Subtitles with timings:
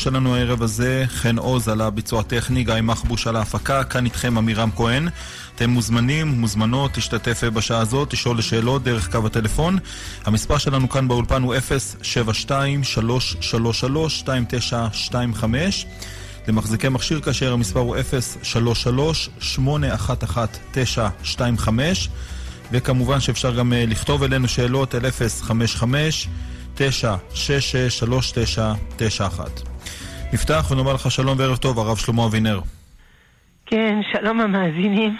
[0.00, 4.70] שלנו הערב הזה, חן עוז על הביצוע הטכני, גיא מחבוש על ההפקה, כאן איתכם עמירם
[4.76, 5.08] כהן.
[5.54, 9.78] אתם מוזמנים, מוזמנות, תשתתף בשעה הזאת, לשאול לשאלות דרך קו הטלפון.
[10.24, 11.54] המספר שלנו כאן באולפן הוא
[15.34, 15.44] 072-333-2925.
[16.48, 17.96] למחזיקי מכשיר כאשר המספר הוא
[21.62, 21.68] 033-811-925.
[22.72, 26.28] וכמובן שאפשר גם לכתוב אלינו שאלות אל 055
[26.74, 29.69] 966 3991
[30.32, 32.60] נפתח ונאמר לך שלום וערב טוב, הרב שלמה אבינר.
[33.66, 35.16] כן, שלום המאזינים,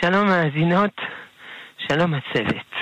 [0.00, 0.90] שלום המאזינות,
[1.88, 2.72] שלום הצוות.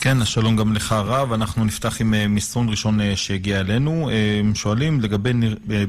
[0.00, 1.32] כן, שלום גם לך הרב.
[1.32, 4.10] אנחנו נפתח עם אה, מסרון ראשון אה, שהגיע אלינו.
[4.10, 5.32] אה, שואלים לגבי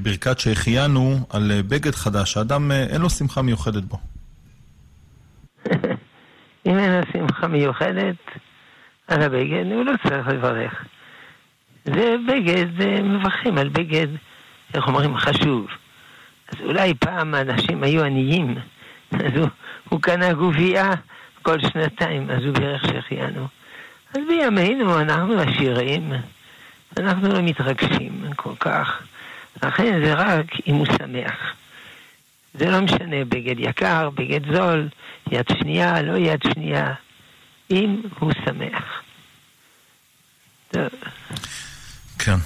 [0.04, 3.98] ברכת שהחיינו על בגד חדש, האדם אין לו שמחה מיוחדת בו.
[6.66, 8.16] אם אין לו שמחה מיוחדת
[9.08, 10.86] על הבגד, הוא לא צריך לברך.
[11.86, 12.66] זה בגד,
[13.04, 14.08] מברכים על בגד,
[14.74, 15.68] איך אומרים, חשוב.
[16.48, 18.56] אז אולי פעם אנשים היו עניים,
[19.12, 19.48] אז הוא,
[19.90, 20.92] הוא קנה גובייה
[21.42, 23.48] כל שנתיים, אז הוא בירך שהחיינו.
[24.14, 26.14] אז בימינו אנחנו עשירים,
[26.98, 29.02] אנחנו לא מתרגשים כל כך.
[29.64, 31.54] לכן זה רק אם הוא שמח.
[32.54, 34.88] זה לא משנה, בגד יקר, בגד זול,
[35.32, 36.94] יד שנייה, לא יד שנייה,
[37.72, 39.02] אם הוא שמח.
[40.72, 40.90] טוב.
[42.26, 42.38] כן.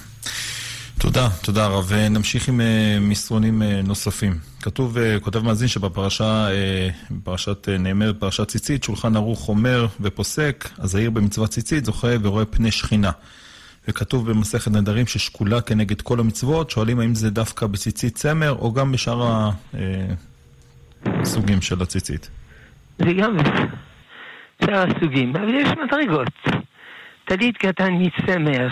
[0.98, 1.92] תודה, תודה רב.
[2.10, 4.32] נמשיך עם אה, מסרונים אה, נוספים.
[4.62, 6.48] כתוב, אה, כותב מאזין שבפרשה,
[7.24, 13.10] פרשת נאמר, פרשת ציצית, שולחן ערוך אומר ופוסק, הזהיר במצוות ציצית זוכה ורואה פני שכינה.
[13.88, 18.92] וכתוב במסכת נדרים ששקולה כנגד כל המצוות, שואלים האם זה דווקא בציצית צמר או גם
[18.92, 19.50] בשאר
[21.06, 22.30] הסוגים של הציצית.
[22.98, 26.32] זה גם בשאר הסוגים, אבל יש מדרגות.
[27.24, 28.68] טלית קטן מצמר.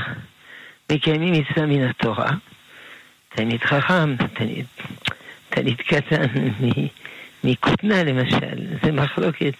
[0.93, 2.31] מקיימים מצווה מן התורה.
[3.29, 4.67] תלמיד חכם, תלמיד,
[5.49, 6.27] תלמיד קטן
[7.45, 9.55] מכותנה למשל, זה מחלוקת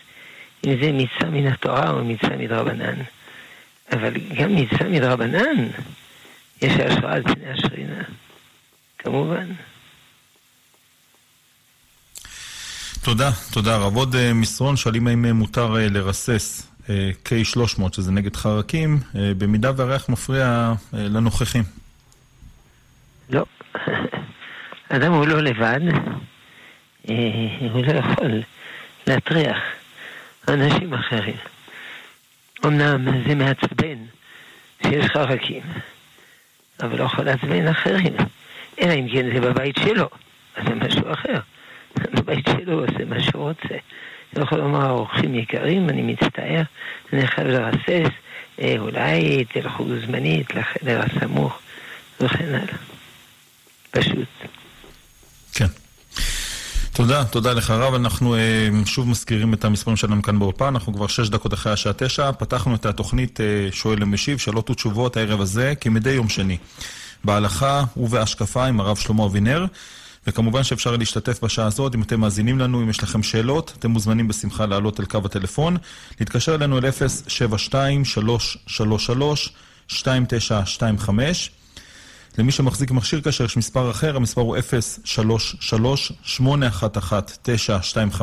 [0.67, 2.95] אם זה מצווה מן התורה או מצווה מדרבנן.
[3.93, 5.69] אבל גם מצווה מדרבנן,
[6.63, 8.03] יש השראה על פני השכינה,
[8.99, 9.47] כמובן.
[13.03, 13.97] תודה, תודה רב.
[13.97, 19.71] עוד אה, מסרון, שואלים האם אה, מותר אה, לרסס K300, שזה נגד חרקים, אה, במידה
[19.77, 21.63] והריח מפריע אה, לנוכחים.
[23.31, 23.45] לא.
[24.89, 25.81] אדם הוא לא לבד,
[27.11, 27.15] אה,
[27.73, 28.43] הוא לא יכול
[29.07, 29.59] להטריח
[30.49, 31.37] אנשים אחרים.
[32.65, 33.99] אמנם זה מעצבן
[34.83, 35.63] שיש חרקים,
[36.83, 38.17] אבל לא יכול לעצבן אחרים.
[38.81, 40.09] אלא אם כן זה בבית שלו,
[40.57, 41.41] אז זה משהו אחר.
[42.13, 43.75] בבית שלו עושה מה שהוא רוצה.
[44.37, 46.63] אני יכול לומר, אורחים יקרים, אני מצטער,
[47.13, 48.13] אני חייב לרסס,
[48.79, 51.59] אולי תלכו זמנית לחדר הסמוך
[52.21, 52.77] וכן הלאה.
[53.91, 54.29] פשוט.
[55.53, 55.67] כן.
[56.93, 57.95] תודה, תודה לך רב.
[57.95, 61.93] אנחנו אה, שוב מזכירים את המספרים שלנו כאן באופן, אנחנו כבר שש דקות אחרי השעה
[61.93, 62.33] תשע.
[62.33, 66.57] פתחנו את התוכנית אה, שואל ומשיב, שאלות ותשובות הערב הזה, כמדי יום שני.
[67.25, 69.67] בהלכה ובהשקפה עם הרב שלמה אבינר.
[70.27, 74.29] וכמובן שאפשר להשתתף בשעה הזאת, אם אתם מאזינים לנו, אם יש לכם שאלות, אתם מוזמנים
[74.29, 75.77] בשמחה לעלות אל קו הטלפון,
[76.21, 76.85] להתקשר אלינו אל
[79.91, 79.95] 072-333-2925.
[82.39, 84.57] למי שמחזיק מכשיר כשר יש מספר אחר, המספר הוא
[86.37, 88.23] 033-811-925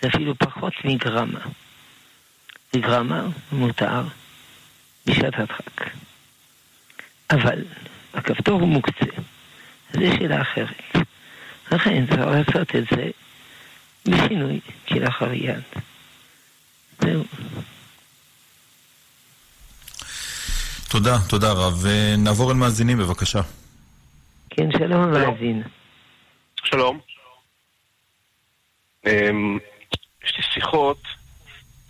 [0.00, 1.40] זה אפילו פחות מגרמה.
[2.74, 3.22] בגרמה
[3.52, 4.02] מותר
[5.06, 5.90] בשעת הדחק.
[7.32, 7.64] אבל
[8.14, 9.06] הכפתור הוא מוקצה.
[9.90, 11.06] אז יש שאלה אחרת.
[11.72, 13.10] לכן צריך לעשות את זה
[14.06, 15.62] בשינוי כלאחר יד.
[17.00, 17.24] זהו.
[20.88, 21.84] תודה, תודה רב.
[22.18, 23.40] נעבור אל מאזינים בבקשה.
[24.50, 25.62] כן, שלום מאזין.
[26.64, 27.00] שלום.
[29.06, 29.58] אמ,
[30.24, 31.02] יש לי שיחות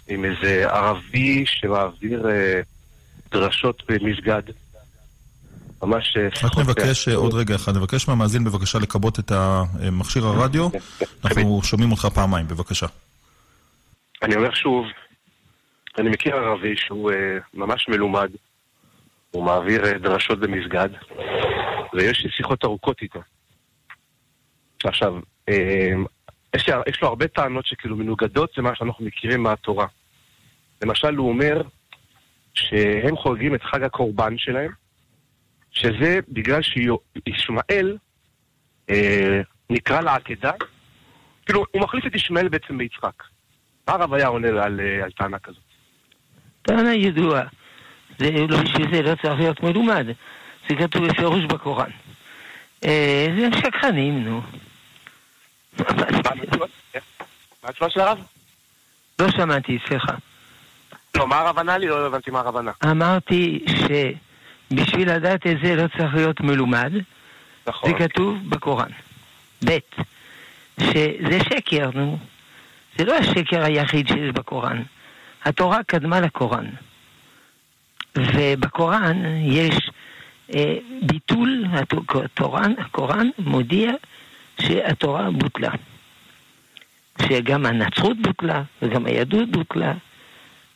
[0.09, 2.61] עם איזה ערבי שמעביר אה,
[3.31, 4.43] דרשות במסגד.
[5.82, 6.58] ממש אה, רק.
[6.58, 9.32] נבקש, אה, עוד רגע אחד, נבקש מהמאזין בבקשה לכבות את
[9.93, 10.69] מכשיר הרדיו.
[11.25, 12.87] אנחנו שומעים אותך פעמיים, בבקשה.
[14.23, 14.87] אני אומר שוב,
[15.99, 18.31] אני מכיר ערבי שהוא אה, ממש מלומד,
[19.31, 20.88] הוא מעביר דרשות במסגד,
[21.93, 23.20] ויש לי שיחות ארוכות איתו.
[24.84, 25.14] עכשיו,
[26.55, 29.87] יש, יש לו הרבה טענות שכאילו מנוגדות למה שאנחנו מכירים מהתורה.
[30.82, 31.62] למשל, הוא אומר
[32.55, 34.70] שהם חוגגים את חג הקורבן שלהם,
[35.72, 37.96] שזה בגלל שישמעאל
[38.90, 39.40] אה,
[39.70, 40.52] נקרא לעקדה,
[41.46, 43.22] כאילו, הוא מחליף את ישמעאל בעצם ביצחק.
[43.88, 45.62] מה הרב היה עונה על, אה, על טענה כזאת?
[46.62, 47.42] טענה ידועה.
[48.19, 50.06] זה לא בשביל זה לא צריך להיות מלומד.
[50.69, 51.90] זה כתוב בפירוש בקוראן.
[52.84, 54.40] אה, זה שקרנים, נו.
[57.62, 58.19] מה התשובה של הרב?
[59.19, 60.12] לא שמעתי, סליחה.
[61.14, 61.86] לא, מה הרב ענה לי?
[61.86, 62.72] לא הבנתי מה הרב ענה.
[62.84, 63.64] אמרתי
[64.72, 66.92] שבשביל לדעת את זה לא צריך להיות מלומד.
[67.66, 67.90] נכון.
[67.90, 68.90] זה כתוב בקוראן.
[69.64, 69.78] ב',
[70.80, 72.19] שזה שקר, נו.
[72.98, 74.82] זה לא השקר היחיד שיש בקוראן.
[75.44, 76.66] התורה קדמה לקוראן.
[78.16, 79.90] ובקוראן יש
[80.54, 81.64] אה, ביטול,
[82.24, 83.92] התורן, הקוראן מודיע
[84.60, 85.70] שהתורה בוטלה.
[87.28, 89.92] שגם הנצרות בוטלה וגם היהדות בוטלה,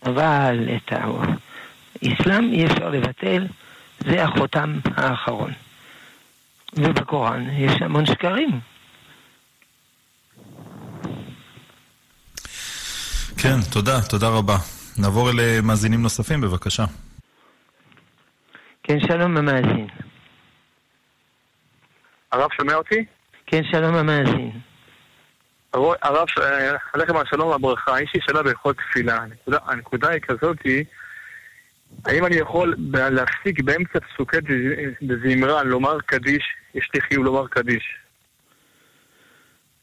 [0.07, 3.47] אבל את האסלאם אי אפשר לבטל,
[4.07, 5.53] זה החותם האחרון.
[6.73, 8.61] ובקוראן יש המון שקרים.
[13.39, 14.57] כן, תודה, תודה רבה.
[14.99, 16.85] נעבור אל אה, מאזינים נוספים, בבקשה.
[18.83, 19.87] כן, שלום המאזין.
[22.33, 23.05] הרב שומע אותי?
[23.47, 24.61] כן, שלום המאזין.
[26.03, 26.27] הרב,
[26.93, 29.17] עליכם השלום והברכה, יש לי שאלה בהלכות תפילה.
[29.23, 30.57] הנקודה, הנקודה היא כזאת,
[32.05, 34.37] האם אני יכול להפסיק באמצע פסוקי
[35.03, 36.45] דזמרה לומר קדיש,
[36.75, 37.97] יש לי חיוב לומר קדיש.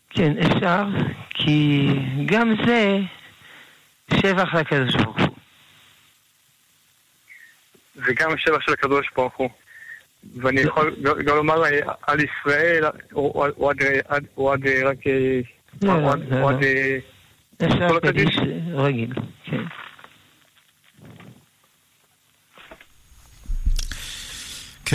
[0.09, 0.83] כן, אפשר,
[1.29, 1.87] כי
[2.25, 2.99] גם זה
[4.13, 5.35] שבח לקדוש ברוך הוא.
[7.95, 9.49] זה גם שבח של הקדוש ברוך הוא.
[10.41, 11.63] ואני יכול גם לומר
[12.07, 12.83] על ישראל,
[13.15, 13.69] או
[14.51, 14.97] עד רק...
[15.81, 16.49] לא, לא, לא.
[17.65, 18.37] אפשר קדיש
[18.73, 19.13] רגיל,
[19.43, 19.63] כן.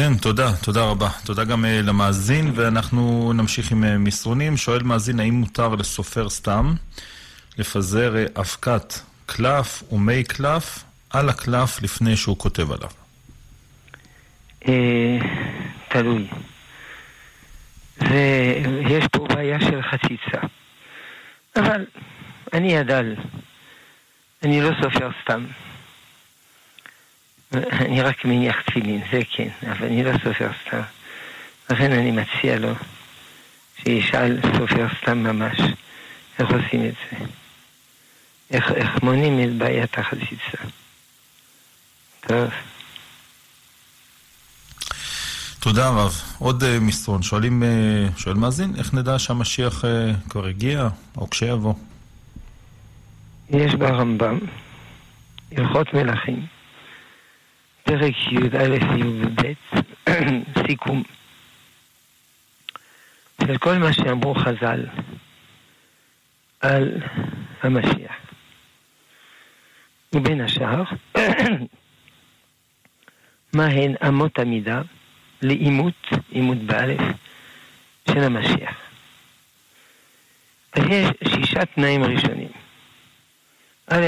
[0.00, 1.08] כן, תודה, תודה רבה.
[1.24, 4.56] תודה גם uh, למאזין, ואנחנו נמשיך עם uh, מסרונים.
[4.56, 6.74] שואל מאזין, האם מותר לסופר סתם
[7.58, 8.94] לפזר uh, אבקת
[9.26, 12.90] קלף ומי קלף על הקלף לפני שהוא כותב עליו?
[15.88, 16.28] תלוי.
[18.00, 20.46] ויש פה בעיה של חציצה.
[21.56, 21.86] אבל
[22.52, 23.14] אני הדל.
[24.42, 25.44] אני לא סופר סתם.
[27.52, 30.80] אני רק מניח תפילין, זה כן, אבל אני לא סופר סתם.
[31.70, 32.72] לכן אני מציע לו
[33.82, 35.60] שישאל סופר סתם ממש
[36.38, 37.24] איך עושים את זה.
[38.50, 40.58] איך, איך מונים את בעיית החציצה.
[42.20, 42.50] טוב.
[45.61, 46.23] תודה רב.
[46.38, 47.23] עוד uh, מסרון.
[47.23, 49.87] שואלים, uh, שואל מאזין, איך נדע שהמשיח uh,
[50.30, 51.75] כבר הגיע, או כשיבוא?
[53.50, 54.38] יש ברמב"ם,
[55.52, 56.46] הלכות מלכים,
[57.88, 59.52] פרק י"א י"ב,
[60.66, 61.02] סיכום
[63.47, 64.87] של כל מה שאמרו חז"ל
[66.61, 67.00] על
[67.62, 68.16] המשיח.
[70.12, 70.83] ובין השאר,
[73.52, 74.83] מהן אמות המידה
[75.42, 77.00] לאימות, אימות באלף,
[78.11, 78.76] של המשיח.
[80.73, 82.50] אז יש שישה תנאים ראשונים.
[83.87, 84.07] א',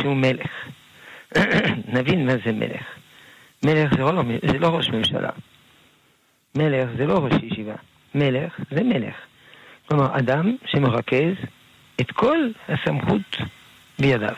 [0.00, 0.50] שהוא מלך.
[1.94, 2.97] נבין מה זה מלך.
[3.62, 4.22] מלך זה לא,
[4.52, 5.30] זה לא ראש ממשלה.
[6.54, 7.74] מלך זה לא ראש ישיבה.
[8.14, 9.14] מלך זה מלך.
[9.88, 11.34] כלומר, אדם שמרכז
[12.00, 12.38] את כל
[12.68, 13.36] הסמכות
[13.98, 14.34] בידיו.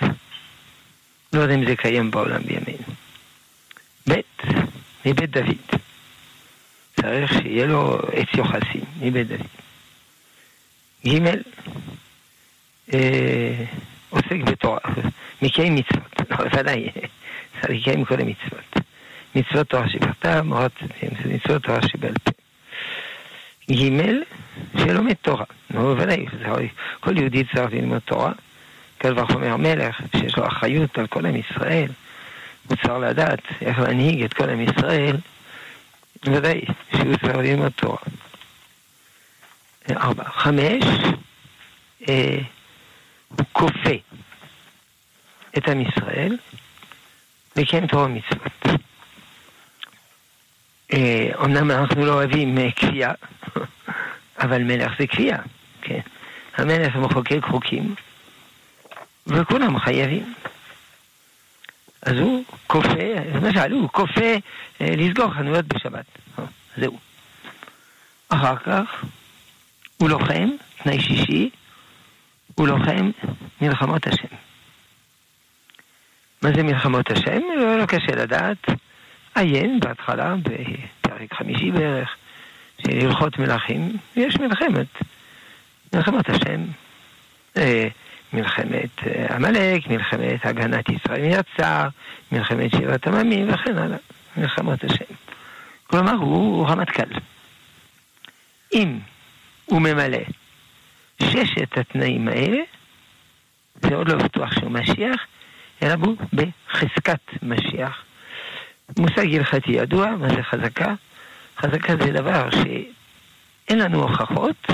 [1.32, 2.84] לא יודע אם זה קיים בעולם בימינו.
[4.08, 4.20] ב',
[5.06, 5.80] מבית דוד.
[7.00, 9.46] צריך שיהיה לו עץ יוחסין מבית דוד.
[11.06, 11.36] ג'
[12.94, 13.64] אה,
[14.10, 14.78] עוסק בתורה,
[15.42, 16.88] מקיים מצוות, לא, ודאי,
[17.60, 18.89] צריך לקיים כל המצוות.
[19.34, 20.44] מצוות תורה שבכתב,
[21.24, 22.30] מצוות תורה שבעל פה.
[23.70, 24.02] ג'
[24.78, 26.26] שלומד תורה, נו, ודאי,
[27.00, 28.32] כל יהודי צריך ללמוד תורה.
[28.98, 31.88] קל וחומר מלך, שיש לו אחריות על כל עם ישראל,
[32.68, 35.16] הוא צריך לדעת איך להנהיג את כל עם ישראל,
[36.24, 36.60] ודאי
[36.96, 37.98] שהוא צריך ללמוד תורה.
[39.90, 40.24] ארבע.
[40.24, 40.84] חמש,
[42.08, 42.38] אה,
[43.28, 43.94] הוא כופה
[45.58, 46.36] את עם ישראל
[47.56, 48.80] לקיים תורה ומצוות.
[50.92, 53.12] אה, אומנם אנחנו לא אוהבים אה, כפייה,
[54.42, 55.38] אבל מלך זה כפייה,
[55.82, 56.00] כן.
[56.56, 57.94] המלך מחוקק חוקים,
[59.26, 60.34] וכולם חייבים.
[62.02, 64.34] אז הוא כופה, למשל, הוא כופה
[64.80, 66.06] אה, לסגור חנויות בשבת.
[66.76, 66.98] זהו.
[68.28, 69.04] אחר כך
[69.96, 70.48] הוא לוחם,
[70.82, 71.50] תנאי שישי,
[72.54, 73.10] הוא לוחם
[73.60, 74.36] מלחמות השם.
[76.42, 77.40] מה זה מלחמות השם?
[77.56, 78.66] לא, לא קשה לדעת.
[79.40, 82.16] עיין בהתחלה, בפרק חמישי בערך,
[82.82, 84.86] של הלכות מלכים, יש מלחמת,
[85.92, 86.64] מלחמת השם.
[87.56, 87.88] אה,
[88.32, 91.88] מלחמת אה, עמלק, מלחמת הגנת ישראל מיצר,
[92.32, 93.98] מלחמת שבעת עממים וכן הלאה,
[94.36, 95.14] מלחמות השם.
[95.86, 97.18] כלומר, הוא רמטכ"ל.
[98.72, 98.98] אם
[99.64, 100.18] הוא ממלא
[101.22, 102.58] ששת התנאים האלה,
[103.82, 105.20] זה עוד לא בטוח שהוא משיח,
[105.82, 108.04] אלא הוא בחזקת משיח.
[108.98, 110.94] מושג הלכתי ידוע, מה זה חזקה?
[111.58, 114.66] חזקה זה דבר שאין לנו הוכחות,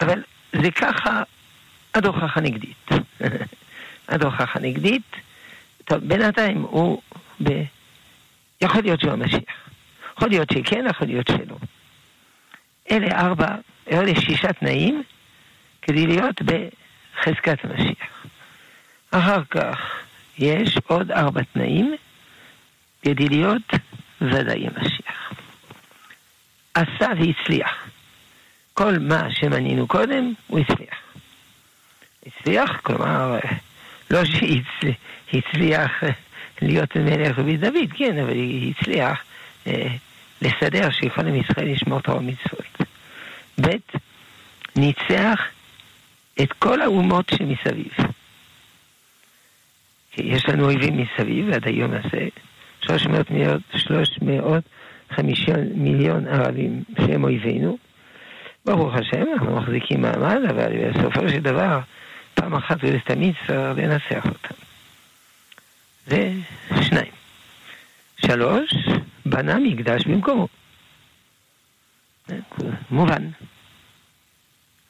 [0.00, 0.22] אבל
[0.52, 1.22] זה ככה
[1.92, 2.88] עד הוכחה נגדית.
[4.06, 5.16] עד הוכחה נגדית.
[5.84, 7.02] טוב, בינתיים הוא
[7.42, 7.62] ב...
[8.60, 9.68] יכול להיות שהוא המשיח.
[10.16, 11.56] יכול להיות שכן, יכול להיות שלא.
[12.90, 13.54] אלה ארבע,
[13.90, 15.02] אלה שישה תנאים
[15.82, 18.26] כדי להיות בחזקת המשיח.
[19.10, 19.78] אחר כך
[20.38, 21.96] יש עוד ארבע תנאים
[23.02, 23.72] כדי להיות
[24.20, 25.32] ודאי המשיח.
[26.74, 27.88] עשה והצליח.
[28.74, 30.98] כל מה שמנינו קודם, הוא הצליח.
[32.26, 33.38] הצליח, כלומר,
[34.10, 36.02] לא שהצליח
[36.62, 38.34] להיות מלך בית דוד, כן, אבל
[38.70, 39.22] הצליח
[39.66, 39.88] אה,
[40.42, 42.78] לסדר שכל עם ישראל ישמור תורה ומצוות.
[43.60, 43.76] ב',
[44.76, 45.40] ניצח
[46.42, 47.92] את כל האומות שמסביב.
[50.16, 52.28] יש לנו אויבים מסביב עד היום הזה,
[52.80, 57.78] 300 מיליון, 350 מיליון ערבים שהם אויבינו.
[58.64, 61.80] ברוך השם, אנחנו מחזיקים מעמד, אבל בסופו של דבר,
[62.34, 64.54] פעם אחת ולתמיד צריך לנצח אותם.
[66.06, 66.32] זה
[66.82, 67.12] שניים.
[68.26, 68.70] שלוש,
[69.26, 70.48] בנה מקדש במקומו.
[72.90, 73.28] מובן.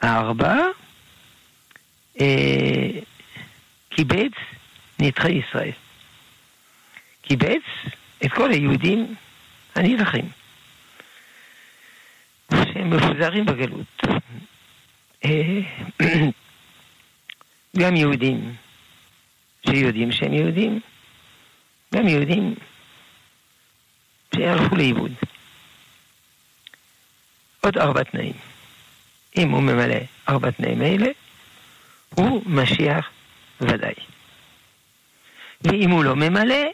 [0.04, 0.56] ארבע,
[2.20, 2.90] אה,
[3.90, 4.32] קיבץ
[4.98, 5.72] נדחי ישראל.
[7.28, 7.62] קיבץ
[8.24, 9.14] את כל היהודים
[9.74, 10.28] הנדחים,
[12.50, 14.02] שהם מפוזרים בגלות.
[15.24, 15.60] אה,
[17.80, 18.54] גם יהודים
[19.66, 20.80] שיודעים שהם יהודים,
[21.94, 22.54] גם יהודים
[24.34, 25.12] שהלכו לאיבוד.
[27.60, 28.34] עוד ארבע תנאים.
[29.36, 31.08] אם הוא ממלא ארבע תנאים אלה,
[32.14, 33.10] הוא משיח
[33.60, 33.94] ודאי.
[35.60, 36.64] ואם הוא לא ממלא,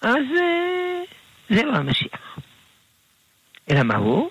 [0.00, 1.02] אז אה,
[1.48, 2.38] זה לא המשיח.
[3.70, 4.30] אלא מה הוא?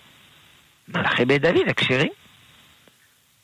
[0.88, 2.12] מלאכי בית דוד הכשרים.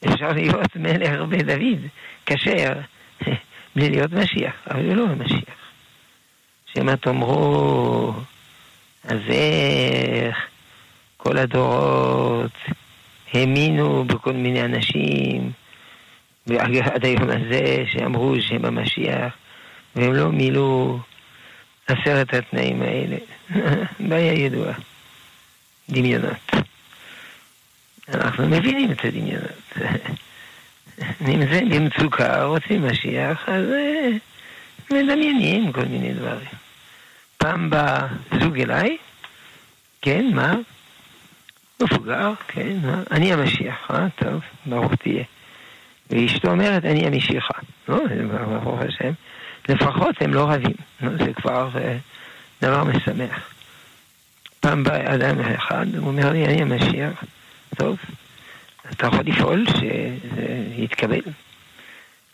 [0.08, 1.80] אפשר להיות מלך בית דוד
[2.25, 2.74] כשר
[3.75, 5.56] בלי להיות משיח, אבל הוא לא המשיח.
[6.74, 8.13] שמא תאמרו,
[9.04, 10.38] אז איך
[11.18, 12.51] כל הדורות
[13.34, 15.51] האמינו בכל מיני אנשים,
[16.48, 19.34] ועד היום הזה שאמרו שהם המשיח,
[19.96, 21.00] והם לא מילאו
[21.88, 23.18] עשרת התנאים האלה.
[24.00, 24.74] בעיה ידועה.
[25.90, 26.52] דמיונות.
[28.14, 29.74] אנחנו מבינים את הדמיונות.
[31.22, 34.10] נמצאים במצוקה, רוצים משיח, אז אה,
[34.92, 36.48] מדמיינים כל מיני דברים.
[37.38, 38.08] פעם בא
[38.40, 38.98] זוג אליי,
[40.02, 40.54] כן, מה?
[41.82, 43.04] מבוגר, כן, מה?
[43.12, 44.08] אני המשיח, אה?
[44.16, 45.24] טוב, ברוך תהיה.
[46.10, 47.54] ואשתו אומרת, אני המשיחה.
[47.88, 47.98] לא,
[48.64, 49.12] ברוך השם.
[49.74, 50.75] לפחות הם לא רבים.
[51.01, 51.98] זה כבר אה,
[52.62, 53.50] דבר משמח.
[54.60, 57.24] פעם בא אדם אחד, הוא אומר לי, אני המשיח.
[57.75, 57.98] טוב,
[58.92, 61.22] אתה יכול לפעול שזה יתקבל.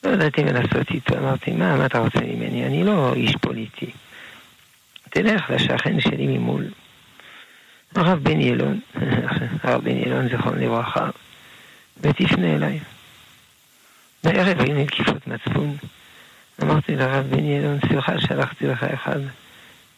[0.04, 2.66] לא ידעתי מה לעשות איתו, אמרתי, מה, מה אתה רוצה ממני?
[2.66, 3.92] אני לא איש פוליטי.
[5.10, 6.66] תלך לשכן שלי ממול.
[7.96, 8.80] הרב בן ילון,
[9.64, 11.10] הרב בן ילון זכרון לברכה,
[12.02, 12.80] ותפנה אליי.
[14.24, 15.78] בערב היו לי תקיפות מצפון.
[16.64, 19.20] אמרתי לרב בן ילון, סליחה, שלחתי לך אחד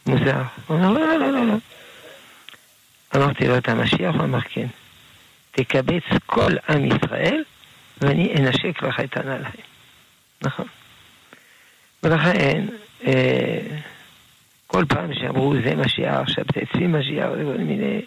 [0.06, 0.42] מוזר.
[0.68, 1.46] הוא אומר, לא, לא, לא, לא.
[1.46, 1.56] לא.
[3.16, 4.16] אמרתי לו, אתה משיח?
[4.16, 4.68] הוא אמר, כן.
[5.52, 7.44] תקבץ כל עם ישראל,
[8.02, 9.66] ואני אנשק לך את הנעליים.
[10.42, 10.66] נכון.
[12.04, 12.66] ולכן,
[13.08, 13.60] אה,
[14.68, 18.02] כל פעם שאמרו זה משיח, שבתאי צבי משיח, וכל מיני...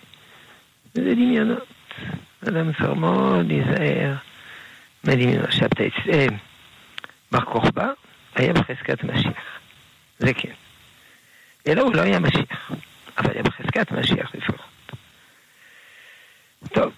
[0.95, 1.67] זה דמיונות.
[2.49, 4.15] אדם צריך מאוד להיזהר
[5.05, 5.53] מדמיונות.
[5.53, 6.27] שבתאי צבי...
[7.33, 7.91] בר כוכבא
[8.35, 9.43] היה בחזקת משיח.
[10.19, 10.53] זה כן.
[11.67, 12.71] אלא הוא לא היה משיח,
[13.19, 14.73] אבל היה בחזקת משיח לפחות.
[16.75, 16.93] טוב,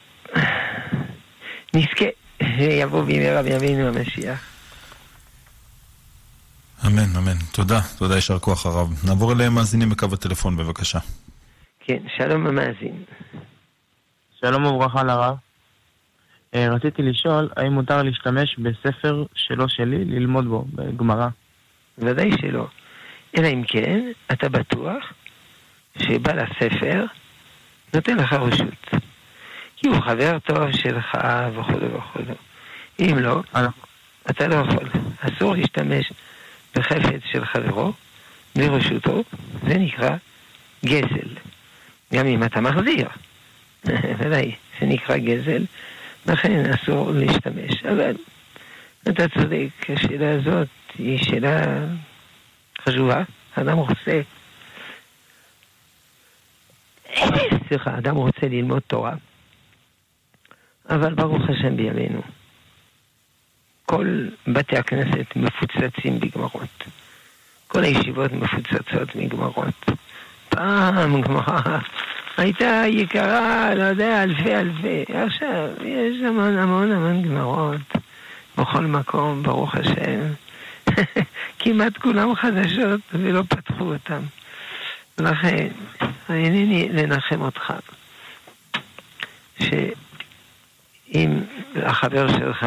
[1.74, 2.04] נזכה,
[2.58, 4.54] יבוא במהרה בימינו המשיח.
[6.86, 7.38] אמן, אמן.
[7.52, 8.88] תודה, תודה, יישר כוח הרב.
[9.06, 10.98] נעבור אליהם מאזינים בקו הטלפון, בבקשה.
[11.80, 13.04] כן, שלום המאזין.
[14.40, 15.36] שלום וברכה לרב.
[16.54, 21.28] אה, רציתי לשאול, האם מותר להשתמש בספר שלא שלי ללמוד בו, בגמרא?
[21.98, 22.66] ודאי שלא.
[23.38, 25.12] אלא אם כן, אתה בטוח
[25.98, 27.04] שבעל הספר
[27.94, 28.90] נותן לך רשות.
[29.76, 31.18] כי הוא חבר טוב שלך
[31.54, 32.34] וכו' וכו'.
[33.00, 33.42] אם לא,
[34.30, 34.88] אתה לא יכול.
[35.20, 36.12] אסור להשתמש
[36.76, 37.92] בחפץ של חברו
[38.56, 39.22] ברשותו,
[39.68, 40.16] זה נקרא
[40.84, 41.28] גזל.
[42.14, 43.08] גם אם אתה מחזיר,
[44.18, 45.64] ודאי, זה נקרא גזל,
[46.26, 47.84] לכן אסור להשתמש.
[47.84, 48.16] אבל
[49.08, 51.86] אתה צודק, השאלה הזאת היא שאלה
[52.84, 53.22] חשובה.
[53.54, 54.20] אדם רוצה,
[57.68, 59.14] סליחה, אדם רוצה ללמוד תורה,
[60.90, 62.22] אבל ברוך השם בימינו.
[63.86, 66.84] כל בתי הכנסת מפוצצים בגמרות.
[67.68, 69.90] כל הישיבות מפוצצות מגמרות.
[70.48, 71.78] פעם גמרא
[72.36, 75.04] הייתה יקרה, לא יודע, אלפי אלפי.
[75.08, 77.80] עכשיו, יש המון המון המון גמרות
[78.58, 80.20] בכל מקום, ברוך השם.
[81.58, 84.20] כמעט כולם חדשות ולא פתחו אותם.
[85.18, 85.68] לכן,
[86.28, 87.72] אינני לנחם אותך,
[89.58, 91.38] שאם
[91.76, 92.66] החבר שלך,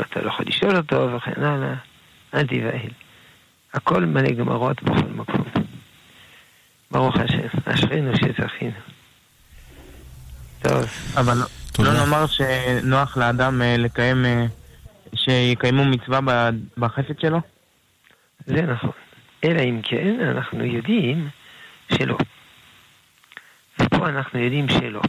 [0.00, 1.74] אתה לא יכול לשאול אותו וכן הלאה,
[2.34, 2.90] אל תיבהל.
[3.74, 5.44] הכל מלא גמרות בכל מקום.
[6.90, 8.91] ברוך השם, אשרינו שזכינו.
[10.62, 10.84] טוב.
[11.16, 11.38] אבל
[11.78, 14.46] לא נאמר שנוח לאדם אה, לקיים, אה,
[15.14, 17.40] שיקיימו מצווה בחפץ שלו?
[18.46, 18.90] זה נכון.
[19.44, 21.28] אלא אם כן, אנחנו יודעים
[21.92, 22.16] שלא.
[23.80, 25.00] ופה אנחנו יודעים שלא.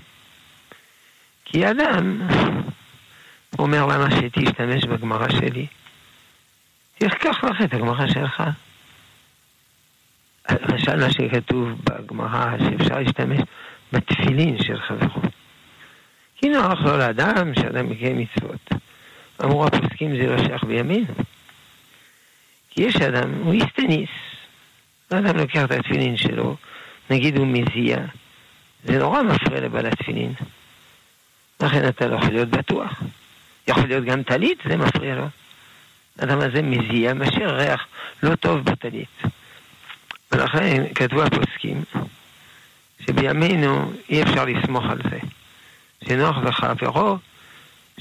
[1.46, 2.22] כי אדם
[3.60, 5.68] אומר למה שתשתמש בגמרא שלי.
[6.98, 8.44] תקח לך את הגמרא שלך.
[10.50, 13.40] למשל מה שכתוב בגמרא שאפשר להשתמש
[13.94, 15.22] בתפילין של חברו.
[16.44, 18.70] כי נוח לו לאדם שאדם מקיים מצוות.
[19.44, 21.14] אמרו הפוסקים זה לא שייך בימינו.
[22.70, 24.10] כי יש אדם, הוא איסטניס.
[25.12, 26.56] האדם לוקח את התפילין שלו,
[27.10, 27.98] נגיד הוא מזיע,
[28.84, 30.34] זה נורא מפריע לבעל התפילין.
[31.62, 33.02] לכן אתה לא יכול להיות בטוח.
[33.68, 35.28] יכול להיות גם טלית, זה מפריע לו.
[36.20, 37.88] האדם הזה מזיע, משאיר ריח
[38.24, 39.22] לא טוב בטלית.
[40.32, 41.84] ולכן כתבו הפוסקים
[43.06, 45.20] שבימינו אי אפשר לסמוך על זה.
[46.08, 47.18] שנוח וחברו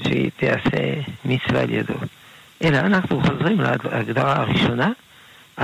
[0.03, 1.93] שהיא תעשה מצווה על ידו.
[2.63, 4.91] אלא אנחנו חוזרים להגדרה הראשונה,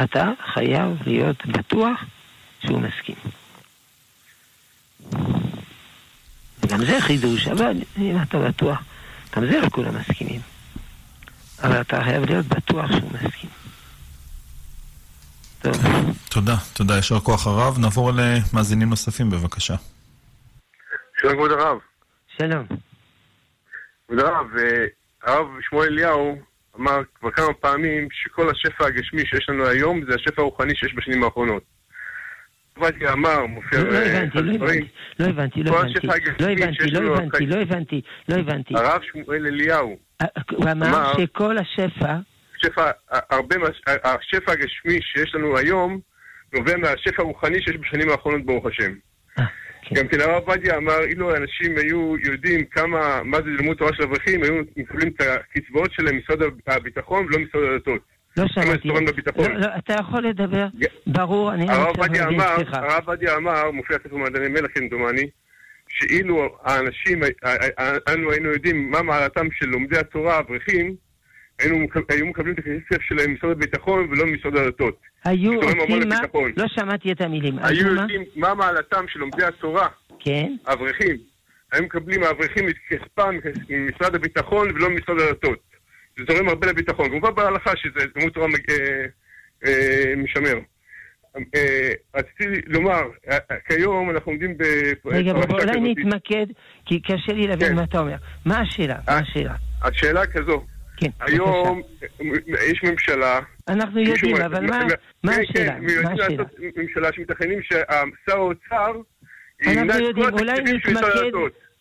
[0.03, 1.99] אתה חייב להיות בטוח
[2.65, 3.15] שהוא מסכים.
[6.67, 8.79] גם זה חידוש, אבל אם אתה בטוח,
[9.35, 10.41] גם זה לא כולם מסכימים.
[11.63, 13.49] אבל אתה חייב להיות בטוח שהוא מסכים.
[15.61, 15.73] טוב.
[16.29, 17.77] תודה, תודה, יישר כוח הרב.
[17.79, 19.75] נעבור למאזינים נוספים, בבקשה.
[21.21, 21.77] שלום כבוד הרב.
[22.41, 22.65] שלום.
[24.07, 24.85] כבוד הרב, אה,
[25.23, 26.41] הרב שמואל אליהו
[26.79, 31.23] אמר כבר כמה פעמים שכל השפע הגשמי שיש לנו היום זה השפע הרוחני שיש בשנים
[31.23, 31.63] האחרונות.
[32.77, 34.37] עובדיה אמר, מופיע לא לא הבנתי,
[35.19, 36.01] לא הבנתי, לא הבנתי,
[36.39, 38.73] לא הבנתי, לא הבנתי, לא הבנתי, לא הבנתי.
[38.75, 39.97] הרב שמואל אליהו.
[40.51, 42.15] הוא אמר שכל השפע...
[42.57, 43.55] שפע, הרבה,
[44.03, 45.99] השפע הגשמי שיש לנו היום
[46.53, 48.93] נובע מהשפע הרוחני שיש בשנים האחרונות ברוך השם.
[49.89, 49.95] כן.
[49.95, 54.03] גם כן הרב עובדיה אמר, אילו אנשים היו יודעים כמה, מה זה לימוד תורה של
[54.03, 58.01] אברכים, היו מקבלים את הקצבאות שלהם משרד הביטחון ולא משרד הדתות.
[58.37, 58.87] לא שמעתי.
[58.87, 60.67] לא, לא, אתה יכול לדבר,
[61.07, 62.77] ברור, אני לא מצליח להבין, סליחה.
[62.77, 65.29] הרב עובדיה אמר, מופיע ספר מעדני מלך כמדומני,
[65.89, 67.21] שאילו האנשים,
[68.13, 70.95] אנו היינו יודעים מה מעלתם של לומדי התורה, האברכים,
[71.59, 75.08] היו מקבלים את הכסף שלהם ממשרד הביטחון ולא ממשרד הדתות.
[75.25, 76.19] היו עושים מה?
[76.57, 77.59] לא שמעתי את המילים.
[77.59, 79.87] היו יודעים מה מעלתם של לומדי התורה,
[80.19, 80.55] כן.
[80.65, 81.17] האברכים.
[81.71, 83.35] היו מקבלים האברכים את כספם
[83.69, 85.59] ממשרד הביטחון ולא ממשרד הדתות.
[86.17, 87.09] זה זורם הרבה לביטחון.
[87.09, 89.05] כמובן בהלכה שזה לימוד תורה אה,
[89.65, 90.59] אה, משמר.
[91.55, 93.01] אה, רציתי לומר,
[93.67, 94.63] כיום אנחנו עומדים ב...
[95.05, 96.45] רגע, אולי נתמקד,
[96.85, 97.75] כי קשה לי להבין כן.
[97.75, 98.15] מה אתה אומר.
[98.45, 98.95] מה השאלה?
[99.07, 99.55] מה השאלה?
[99.81, 100.65] השאלה כזו,
[100.99, 101.81] כן, היום
[102.71, 103.39] יש ממשלה...
[103.67, 104.95] אנחנו יודעים, אבל מה השאלה?
[105.23, 105.75] מה השאלה?
[106.75, 109.01] ממשלה שמתכננים ששר האוצר
[109.67, 111.31] אנחנו יודעים, אולי נתמקד,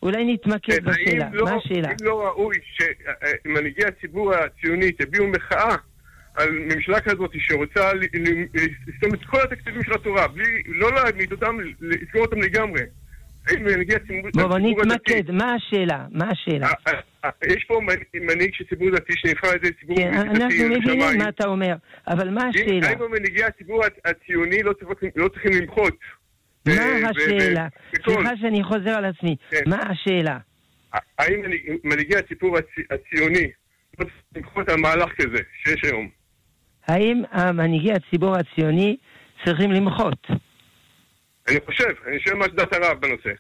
[0.03, 1.89] אולי נתמקד בשאלה, לא- מה השאלה?
[1.91, 5.77] אם לא ראוי שמנהיגי הציבור הציוני תביעו מחאה
[6.35, 12.23] על ממשלה כזאת שרוצה לסתום את כל התקציבים של התורה, בלי, לא להעמיד אותם, לסגור
[12.23, 12.83] אותם לגמרי.
[14.35, 16.07] בוא נתמקד, מה השאלה?
[16.11, 16.67] מה השאלה?
[16.67, 16.93] אה,
[17.25, 17.81] אה, יש פה
[18.15, 21.75] מנהיג של ציבור דתי שנבחר על ידי ציבור דתי כן, אנחנו מבינים מה אתה אומר,
[22.09, 22.89] אבל מה השאלה?
[22.89, 24.73] האם מנהיגי הציבור הציוני לא,
[25.17, 25.97] לא צריכים למחות?
[26.67, 27.67] מה השאלה?
[28.05, 29.63] סליחה שאני חוזר על עצמי, כן.
[29.67, 30.39] מה השאלה?
[31.19, 31.43] האם
[31.85, 32.57] מנהיגי הציבור
[32.91, 33.51] הציוני
[33.99, 36.09] לא צריכים למחות על מהלך כזה שיש היום?
[36.87, 37.23] האם
[37.55, 38.97] מנהיגי הציבור הציוני
[39.45, 40.27] צריכים למחות?
[41.49, 43.31] אני חושב, אני שואל מה דעת הרב בנושא.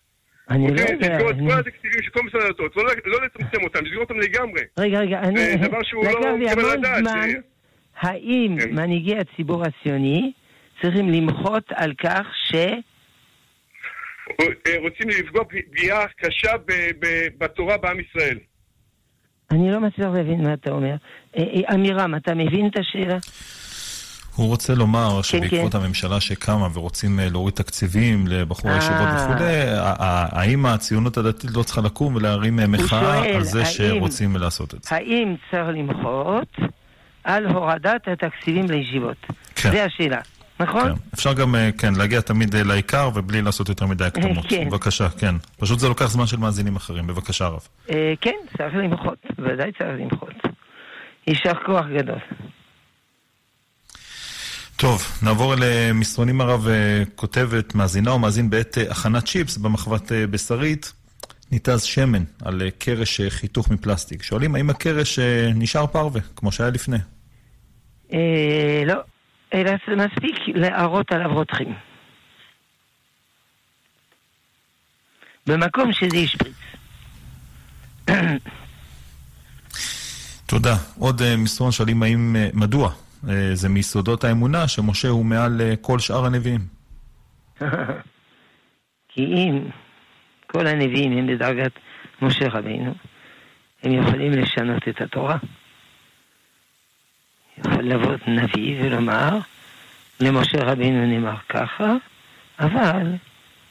[0.51, 1.17] אני לא יודע.
[1.17, 4.61] לסגור את כל התקציבים של כל משרד הדתות, לא, לא לצמצם אותם, לסגור אותם לגמרי.
[4.79, 5.41] רגע, רגע, אני...
[5.41, 7.15] זה דבר שהוא לא מקבל על הדעת.
[8.01, 8.75] האם כן.
[8.75, 10.33] מנהיגי הציבור הציוני
[10.83, 12.55] צריכים למחות על כך ש...
[14.41, 16.53] אה, רוצים לפגוע פגיעה קשה
[17.39, 18.39] בתורה בעם ישראל.
[19.51, 20.95] אני לא מצליח להבין מה אתה אומר.
[21.69, 23.17] עמירם, אה, אה, אתה מבין את השאלה?
[24.39, 25.79] הוא רוצה לומר כן, שבעקבות כן.
[25.79, 29.55] הממשלה שקמה ורוצים אה, להוריד תקציבים לבחורי הישיבות וכולי,
[30.33, 34.95] האם הציונות הדתית לא צריכה לקום ולהרים אה, מחאה על זה שרוצים לעשות את זה?
[34.97, 36.57] האם צריך למחות
[37.25, 39.27] על הורדת התקציבים לישיבות?
[39.55, 39.71] כן.
[39.71, 40.21] זה השאלה.
[40.61, 40.95] נכון?
[40.95, 41.01] כן.
[41.15, 44.45] אפשר גם, אה, כן, להגיע תמיד לעיקר ובלי לעשות יותר מדי הקדמות.
[44.49, 44.69] כן.
[44.71, 45.35] בבקשה, כן.
[45.61, 47.07] פשוט זה לוקח זמן של מאזינים אחרים.
[47.07, 47.69] בבקשה, רב.
[48.21, 49.19] כן, צריך למחות.
[49.39, 50.35] ודאי צריך למחות.
[51.27, 52.19] יישר כוח גדול.
[54.81, 60.27] טוב, נעבור למסרונים הרב אה, כותבת, מאזינה או מאזין בעת אה, הכנת צ'יפס במחבת אה,
[60.27, 60.93] בשרית,
[61.53, 64.23] ניתז שמן על קרש חיתוך מפלסטיק.
[64.23, 65.19] שואלים האם הקרש
[65.55, 66.97] נשאר פרווה, כמו שהיה לפני?
[68.13, 68.95] אה, לא,
[69.55, 71.75] אלא זה מספיק להראות עליו רותחים.
[75.47, 76.55] במקום שזה ישפריץ.
[80.47, 80.77] תודה.
[80.99, 82.93] עוד מסרון שואלים האם, מדוע
[83.53, 86.61] זה מיסודות האמונה שמשה הוא מעל אה, כל שאר הנביאים.
[89.09, 89.65] כי אם
[90.47, 91.73] כל הנביאים הם בדרגת
[92.23, 92.95] משה רבינו,
[93.83, 95.37] הם יכולים לשנות את התורה.
[97.59, 99.39] יכול לבוא נביא ולומר,
[100.21, 101.95] למשה רבינו נאמר ככה,
[102.59, 103.13] אבל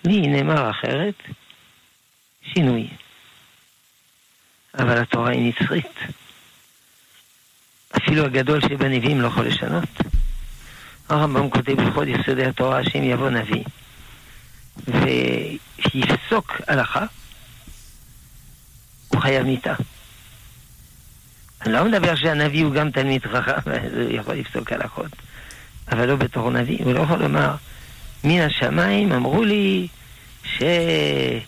[0.06, 1.16] לי נאמר אחרת,
[2.42, 2.88] שינוי.
[4.80, 6.00] אבל התורה היא נצרית.
[7.97, 9.89] אפילו הגדול שבנביאים לא יכול לשנות.
[11.10, 13.63] הרמב"ם כותב בכל יסודי התורה שאם יבוא נביא
[15.93, 17.06] ויפסוק הלכה,
[19.08, 19.73] הוא חייב מיתה.
[21.62, 25.12] אני לא מדבר שהנביא הוא גם תלמיד חכם, הוא יכול לפסוק הלכות,
[25.91, 27.56] אבל לא בתור נביא, הוא לא יכול לומר,
[28.23, 29.88] מן השמיים אמרו לי
[30.43, 31.39] שאם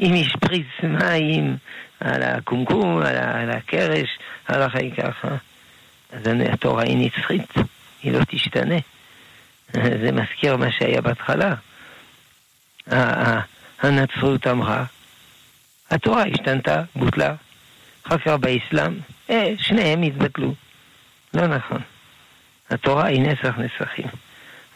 [0.14, 1.56] ישפריץ מים
[2.04, 5.28] על הקומקום, על הקרש, הלכה היא ככה.
[6.12, 7.52] אז התורה היא נצחית,
[8.02, 8.78] היא לא תשתנה.
[10.02, 11.54] זה מזכיר מה שהיה בהתחלה.
[13.82, 14.84] הנצרות אמרה,
[15.90, 17.34] התורה השתנתה, בוטלה.
[18.06, 18.92] אחר כך באסלאם,
[19.30, 20.54] אה, שניהם התבטלו.
[21.34, 21.80] לא נכון.
[22.70, 24.06] התורה היא נסח נסחים.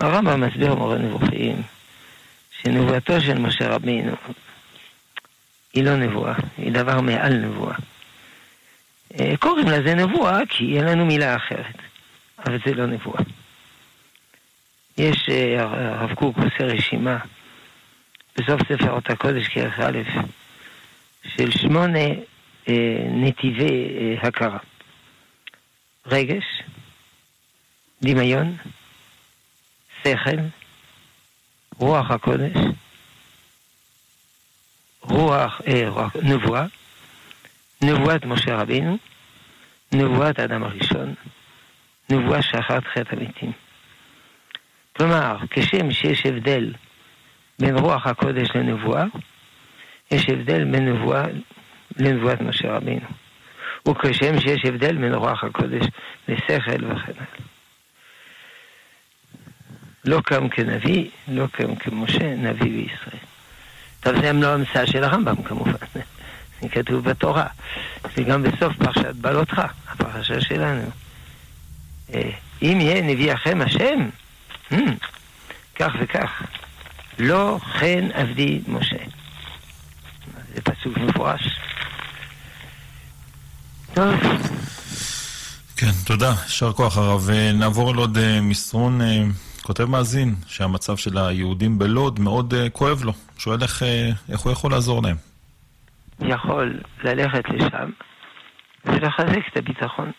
[0.01, 1.63] הרמב"ם מסביר מורה נבוכים,
[2.63, 4.17] שנבואתו של משה רבינו
[5.77, 7.77] היא לא נבואה, היא דבר מעל נבואה.
[9.21, 11.77] אה, קוראים לזה נבואה כי אין לנו מילה אחרת,
[12.39, 13.21] אבל זה לא נבואה.
[14.99, 17.19] יש, אה, הרב קוק עושה רשימה
[18.37, 19.99] בסוף ספר אות הקודש כרך א'
[21.37, 22.09] של שמונה
[22.69, 24.59] אה, נתיבי הכרה.
[26.07, 26.63] רגש,
[28.03, 28.57] דמיון,
[30.03, 30.37] שכל,
[31.79, 32.57] רוח הקודש,
[35.09, 36.65] רוח, אה, רוח נבואה,
[37.83, 38.99] נבואת משה רבינו,
[39.93, 41.15] נבואת האדם הראשון,
[42.11, 43.53] נבואה שאחת חטא המתים.
[44.97, 46.73] כלומר, כשם שיש הבדל
[47.59, 49.05] בין רוח הקודש לנבואה,
[50.11, 51.25] יש הבדל בין נבואה
[51.97, 53.07] לנבואת משה רבינו.
[53.89, 55.87] וכשם שיש הבדל בין רוח הקודש
[56.29, 57.47] לשכל וכן הלאה.
[60.05, 63.26] לא קם כנביא, לא קם כמשה, נביא בישראל.
[64.07, 65.73] טוב, זה לא המצאה של הרמב"ם כמובן.
[66.63, 67.47] זה כתוב בתורה.
[68.17, 70.91] זה גם בסוף פרשת בעלותך, הפרשה שלנו.
[72.15, 72.31] אה,
[72.63, 74.09] אם יהיה נביאכם השם,
[74.73, 74.91] hmm,
[75.75, 76.43] כך וכך,
[77.19, 78.97] לא כן עבדי משה.
[80.55, 81.61] זה פסוק מפורש.
[83.95, 84.15] טוב.
[86.05, 87.31] תודה, יישר כוח הרב.
[87.55, 89.01] נעבור על עוד מסרון.
[89.67, 93.13] כותב מאזין שהמצב של היהודים בלוד מאוד כואב לו.
[93.39, 93.83] שואל איך,
[94.29, 95.17] איך הוא יכול לעזור להם.
[96.21, 97.91] יכול ללכת לשם
[98.85, 100.13] ולחזק את הביטחון.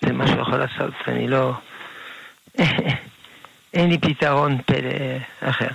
[0.00, 1.52] זה מה שהוא יכול לעשות, אני לא...
[3.74, 5.68] אין לי פתרון פלא אחר.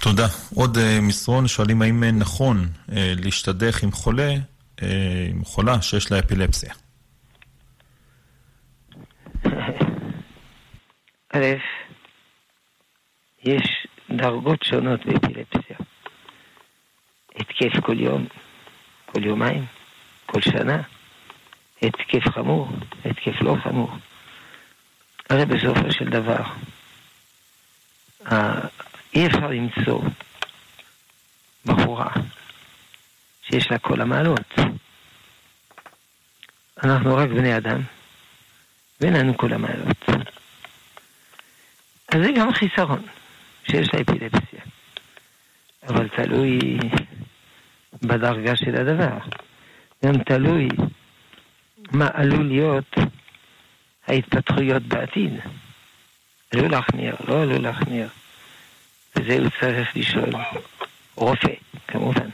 [0.00, 0.26] תודה.
[0.54, 2.92] עוד uh, מסרון, שואלים האם נכון uh,
[3.24, 4.34] להשתדך עם חולה,
[4.76, 4.82] uh,
[5.30, 6.85] עם חולה שיש לה אפילפסיה.
[11.34, 11.54] א',
[13.44, 15.76] יש דרגות שונות באפילפסיה.
[17.36, 18.26] התקף כל יום,
[19.06, 19.66] כל יומיים,
[20.26, 20.82] כל שנה,
[21.82, 22.68] התקף חמור,
[23.04, 23.90] התקף לא חמור.
[25.30, 26.42] הרי בסופו של דבר,
[29.14, 30.00] אי אפשר למצוא
[31.64, 32.10] בחורה
[33.42, 34.54] שיש לה כל המעלות.
[36.82, 37.80] אנחנו רק בני אדם,
[39.00, 40.08] ואין לנו כל המעלות.
[42.08, 43.02] אז זה גם חיסרון
[43.70, 44.60] שיש לה אפילפסיה.
[45.88, 46.58] אבל תלוי
[48.02, 49.18] בדרגה של הדבר.
[50.04, 50.68] גם תלוי
[51.92, 52.94] מה עלול להיות
[54.08, 55.32] ההתפתחויות בעתיד.
[56.52, 58.08] עלול להחמיר, לא עלול להחמיר.
[59.16, 60.30] וזה הוא צריך לשאול
[61.14, 61.52] רופא,
[61.88, 62.28] כמובן.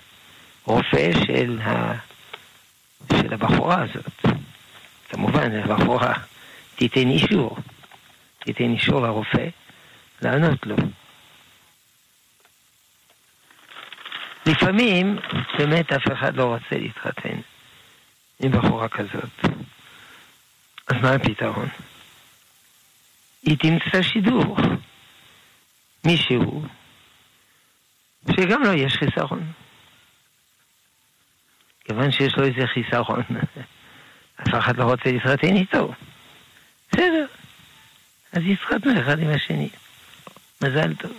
[0.64, 1.94] רופא של, ה...
[3.12, 4.36] של הבחורה הזאת.
[5.08, 6.14] כמובן, הבחורה
[6.82, 7.56] תיתן אישור.
[8.38, 9.48] תיתן אישור לרופא
[10.22, 10.76] לענות לו.
[14.46, 15.18] לפעמים
[15.58, 17.40] באמת אף אחד לא רוצה להתחתן
[18.40, 19.44] עם בחורה כזאת.
[20.86, 21.68] אז מה הפתרון?
[23.42, 24.56] היא תמצא שידור.
[26.04, 26.64] מישהו
[28.30, 29.52] שגם לו לא יש חיסרון.
[31.84, 33.22] כיוון שיש לו איזה חיסרון,
[34.42, 35.94] אף אחד לא רוצה להתחתן איתו.
[36.92, 37.26] בסדר,
[38.32, 39.68] אז יתחתנו אחד עם השני.
[40.62, 41.12] מזל טוב.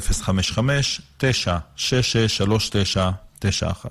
[1.21, 3.89] 055-966-3991.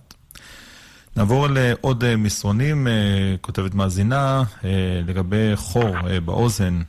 [1.17, 4.43] נעבור לעוד אה, מסרונים, אה, כותבת מאזינה,
[5.07, 5.95] לגבי חור
[6.25, 6.81] באוזן.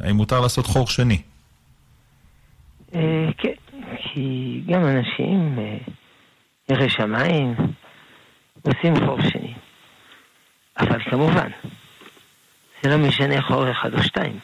[0.00, 1.22] האם מותר לעשות חור שני?
[3.38, 3.52] כן,
[3.96, 5.58] כי גם אנשים,
[6.70, 7.54] ירא שמיים,
[8.62, 9.54] עושים חור שני.
[10.80, 11.50] אבל כמובן,
[12.82, 14.38] זה לא משנה חור אחד או שתיים.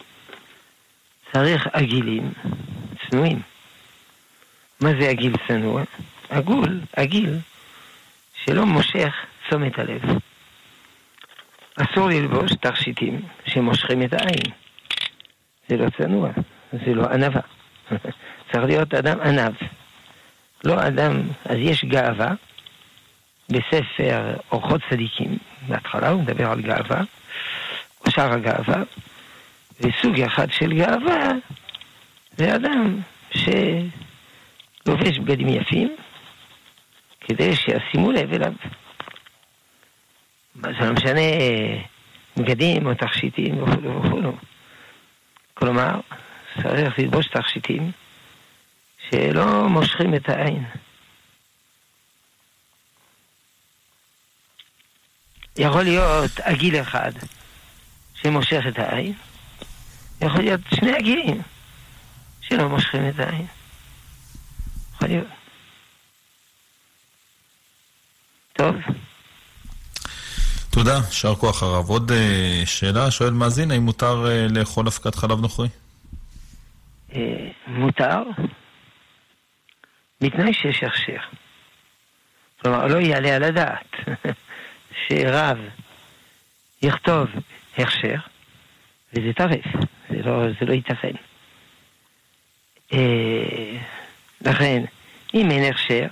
[1.33, 2.33] צריך עגילים
[3.11, 3.43] צנועים.
[4.81, 5.83] מה זה עגיל צנוע?
[6.31, 7.39] עגול, עגיל,
[8.45, 9.15] שלא מושך
[9.47, 10.03] תשומת הלב.
[11.77, 14.53] אסור ללבוש תכשיטים שמושכים את העין.
[15.69, 16.31] זה לא צנוע,
[16.73, 17.41] זה לא ענווה.
[18.53, 19.53] צריך להיות אדם ענב.
[20.65, 22.35] לא אדם, אז יש גאווה
[23.49, 27.03] בספר אורחות צדיקים, בהתחלה הוא מדבר על גאווה,
[28.09, 28.83] שער הגאווה,
[29.81, 31.31] וסוג אחד של גאווה
[32.37, 33.01] זה אדם
[33.35, 35.97] שלובש בגדים יפים
[37.21, 38.53] כדי שישימו לב אליו.
[40.55, 41.21] זה לא משנה
[42.37, 44.33] בגדים או תכשיטים וכו' וכו'.
[45.55, 46.01] כלומר,
[46.63, 47.91] צריך ללבוש תכשיטים
[49.11, 50.65] שלא מושכים את העין.
[55.59, 57.13] יכול להיות עגיל אחד
[58.15, 59.13] שמושך את העין,
[60.21, 61.43] יכול להיות שני הגילים
[62.41, 63.47] שלא מושכים את העין.
[64.95, 65.27] יכול להיות.
[68.53, 68.77] טוב.
[70.71, 71.89] תודה, יישר כוח הרב.
[71.89, 75.69] עוד uh, שאלה, שואל מאזין, האם מותר uh, לאכול אבקת חלב נוכרי?
[77.11, 77.17] Uh,
[77.67, 78.23] מותר,
[80.21, 81.21] בתנאי שיש הכשר.
[82.63, 83.87] כלומר, לא יעלה על הדעת
[85.09, 85.59] שרב
[86.83, 87.29] יכתוב
[87.79, 88.17] הכשר,
[89.13, 89.67] וזה טרף.
[90.11, 91.13] זה לא, זה לא ייתכן.
[92.93, 93.79] אה,
[94.41, 94.85] לכן,
[95.35, 96.07] אם אין הכשר,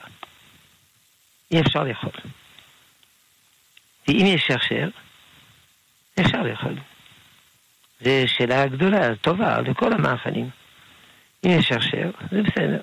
[1.50, 2.12] אי אפשר לאכול.
[4.08, 4.88] ואם יש הכשר,
[6.20, 6.74] אפשר לאכול.
[8.00, 10.50] זו שאלה גדולה, טובה, לכל המאכלים.
[11.44, 12.80] אם יש הכשר, זה בסדר.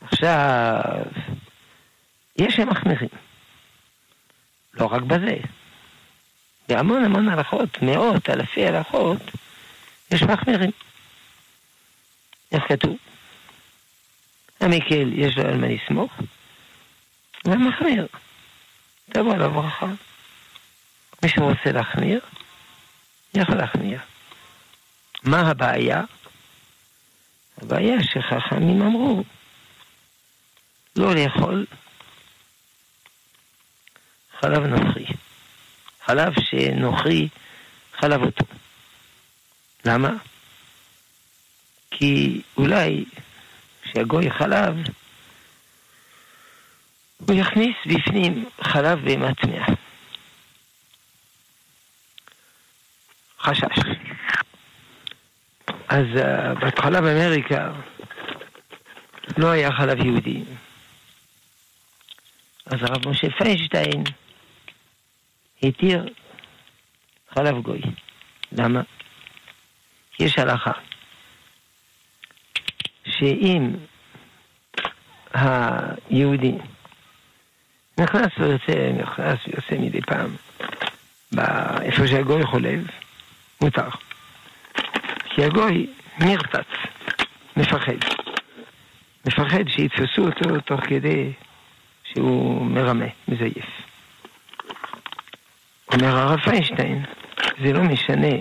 [0.00, 1.02] עכשיו,
[2.38, 3.27] יש שמחמירים.
[4.78, 5.36] לא רק בזה.
[6.68, 9.22] בהמון המון הלכות, מאות, אלפי הלכות,
[10.10, 10.70] יש מחמירים.
[12.52, 12.96] איך כתוב?
[14.60, 16.12] המקל יש לו על מה לסמוך,
[17.44, 18.06] והמחמיר,
[19.10, 19.86] תבוא עליו ברכה.
[21.22, 22.20] מי שרוצה להחמיר,
[23.34, 24.00] יכול להחמיר.
[25.22, 26.02] מה הבעיה?
[27.62, 29.24] הבעיה שחכמים אמרו
[30.96, 31.66] לא לאכול
[34.40, 35.06] חלב נוכרי.
[36.04, 37.28] חלב שנוכרי
[38.00, 38.44] חלב אותו.
[39.84, 40.10] למה?
[41.90, 43.04] כי אולי
[43.82, 44.74] כשהגוי חלב,
[47.18, 49.66] הוא יכניס בפנים חלב בהמה טמאה.
[53.40, 53.78] חשש.
[55.88, 57.72] אז uh, בהתחלה באמריקה
[59.36, 60.42] לא היה חלב יהודי.
[62.66, 64.04] אז הרב משה פיינשטיין
[65.62, 66.06] התיר
[67.30, 67.80] חלב גוי.
[68.52, 68.80] למה?
[70.12, 70.72] כי יש הלכה
[73.04, 73.70] שאם
[75.34, 76.52] היהודי
[77.98, 80.36] נכנס ויוצא, נכנס ויוצא מדי פעם,
[81.82, 82.86] איפה שהגוי חולב,
[83.60, 83.88] מותר.
[85.24, 85.86] כי הגוי
[86.20, 86.66] נרתץ,
[87.56, 87.96] מפחד.
[89.26, 91.32] מפחד שיתפסו אותו תוך כדי
[92.04, 93.87] שהוא מרמה, מזייף.
[95.92, 97.04] אומר הרב פיינשטיין,
[97.64, 98.36] זה לא משנה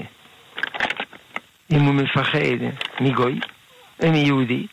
[1.71, 2.39] אם הוא מפחד
[3.01, 3.39] מגוי,
[4.03, 4.67] או מיהודי,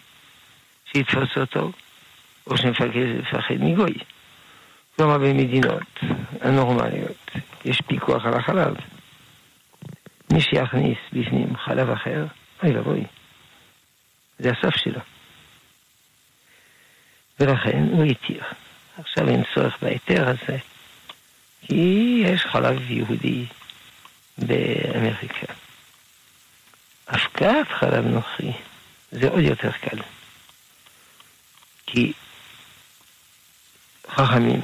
[0.84, 1.72] שיתפוס אותו,
[2.46, 3.94] או שמפחד מגוי.
[4.96, 6.00] כלומר במדינות
[6.40, 7.30] הנורמליות
[7.64, 8.76] יש פיקוח על החלב.
[10.32, 12.26] מי שיכניס בפנים חלב אחר,
[12.62, 13.04] אוי ואבוי,
[14.38, 15.00] זה הסוף שלו.
[17.40, 18.42] ולכן הוא התיר.
[18.98, 20.58] עכשיו אין צורך בהיתר הזה,
[21.66, 23.44] כי יש חלב יהודי
[24.38, 25.52] באמריקה.
[27.08, 28.52] הפקעת חלב נוכרי
[29.12, 29.98] זה עוד יותר קל.
[31.86, 32.12] כי
[34.08, 34.60] חכמים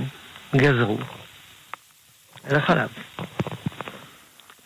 [0.57, 0.99] גזרו
[2.45, 2.89] על החלב.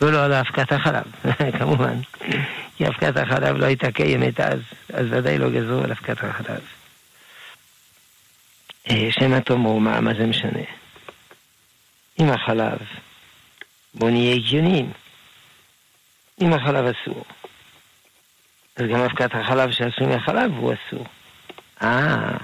[0.01, 1.05] ולא על האבקת החלב,
[1.59, 2.01] כמובן.
[2.77, 4.61] כי אבקת החלב לא הייתה קיימת אז,
[4.93, 6.61] אז ודאי לא גזרו על אבקת החלב.
[8.91, 10.63] אה, שמא תאמרו, מה, מה זה משנה?
[12.21, 12.79] אם החלב,
[13.95, 14.93] בואו נהיה הגיוניים.
[16.41, 17.25] אם החלב אסור,
[18.77, 21.07] אז גם אבקת החלב שעשוי מהחלב הוא אסור.
[21.83, 22.37] אה,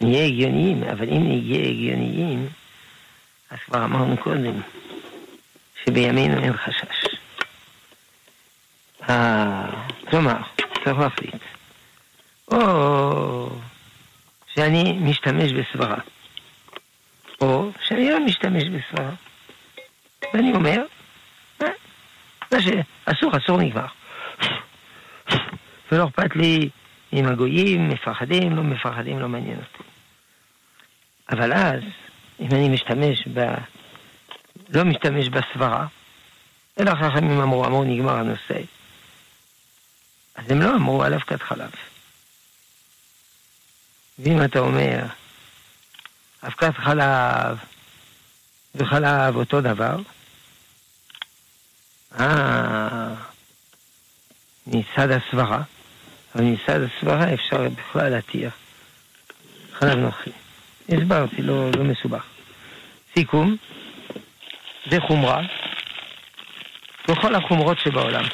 [0.00, 2.48] נהיה הגיוניים, אבל אם נהיה הגיוניים,
[3.50, 4.60] אז כבר אמרנו קודם,
[5.84, 7.06] שבימינו אין חשש.
[9.08, 9.66] אה,
[10.10, 10.36] כלומר,
[10.84, 11.42] צריך להחליט.
[12.50, 13.48] או
[14.54, 15.98] שאני משתמש בסברה,
[17.40, 19.10] או שאני לא משתמש בסברה.
[20.34, 20.82] ואני אומר,
[21.62, 21.68] אה,
[22.52, 23.86] מה שאסור, אסור נגמר.
[25.92, 26.68] ולא אכפת לי
[27.12, 29.88] אם הגויים מפחדים, לא מפחדים, לא מעניין אותי.
[31.30, 31.82] אבל אז,
[32.40, 33.54] אם אני משתמש ב...
[34.68, 35.86] לא משתמש בסברה,
[36.80, 38.60] אלא החכמים אמרו, אמרו, נגמר הנושא.
[40.34, 41.70] אז הם לא אמרו על אבקת חלב.
[44.18, 45.06] ואם אתה אומר,
[46.42, 47.58] אבקת חלב
[48.74, 49.96] וחלב אותו דבר,
[52.20, 53.14] אה,
[54.66, 55.62] מצד הסברה,
[56.34, 58.50] אבל מצד הסברה אפשר בכלל להתיר
[59.72, 60.32] חלב נוכרי.
[60.88, 62.24] הסברתי, לא, לא מסובך.
[63.14, 63.56] סיכום,
[64.90, 65.40] זה חומרה,
[67.08, 68.24] וכל החומרות שבעולם.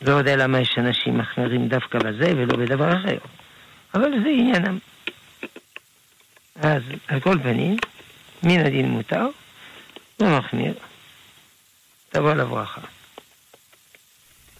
[0.00, 3.18] לא יודע למה יש אנשים מחמירים דווקא בזה ולא בדבר אחר,
[3.94, 4.78] אבל זה עניינם.
[6.56, 7.76] אז על כל פנים,
[8.42, 9.26] מן הדין מותר,
[10.20, 10.74] לא מחמיר.
[12.08, 12.80] תבוא לברכה.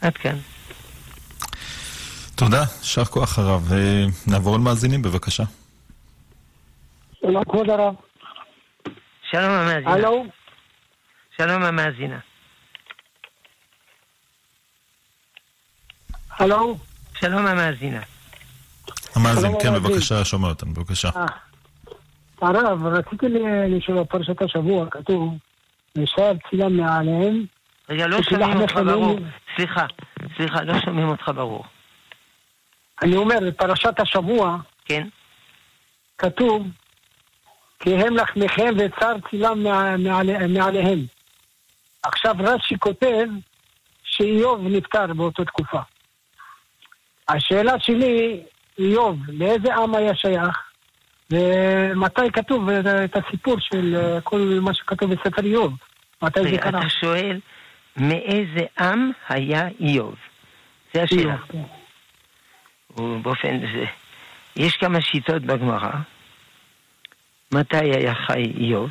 [0.01, 0.37] עד כאן.
[2.35, 3.73] תודה, יישר כוח הרב.
[3.73, 5.43] אה, נעבור למאזינים, בבקשה.
[7.21, 7.95] שלום כבוד הרב.
[9.31, 9.93] שלום המאזינה.
[9.93, 10.27] הלו?
[11.37, 12.19] שלום המאזינה.
[16.31, 16.79] הלו?
[17.21, 18.03] שלום המאזינה.
[19.15, 19.75] המאזין, כן.
[19.75, 21.09] בבקשה, שומע אותנו, בבקשה.
[21.17, 21.27] אה.
[22.41, 23.27] הרב, רציתי
[23.69, 25.35] לשאול בפרשת השבוע, כתוב,
[25.99, 27.45] ושאר צילם מעליהם,
[27.91, 29.19] רגע, לא שומעים אותך ברור.
[29.57, 29.87] סליחה,
[30.37, 31.65] סליחה, לא שומעים אותך ברור.
[33.03, 35.09] אני אומר, בפרשת השבוע כן?
[36.19, 36.67] כתוב,
[37.81, 40.99] כי הם לחמכם וצר צילם מע- מעלי- מעליהם.
[42.03, 43.27] עכשיו רש"י כותב
[44.05, 45.81] שאיוב נפטר באותה תקופה.
[47.29, 48.43] השאלה שלי,
[48.79, 50.71] איוב, לאיזה עם היה שייך?
[51.31, 55.75] ומתי כתוב את הסיפור של אה, כל מה שכתוב בספר איוב?
[56.23, 56.81] מתי זה קרה?
[56.81, 57.41] אתה שואל,
[57.97, 60.15] מאיזה עם היה איוב?
[60.95, 61.37] זה השאלה.
[61.49, 61.63] כן.
[63.23, 63.85] באופן זה.
[64.57, 65.91] יש כמה שיטות בגמרא.
[67.53, 68.91] מתי היה חי איוב?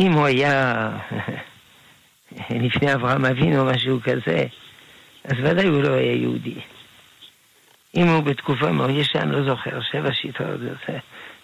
[0.00, 0.90] אם הוא היה
[2.50, 4.44] לפני אברהם אבינו או משהו כזה,
[5.24, 6.60] אז ודאי הוא לא היה יהודי.
[7.94, 10.60] אם הוא בתקופה מאוד ישן, לא זוכר, שבע שיטות.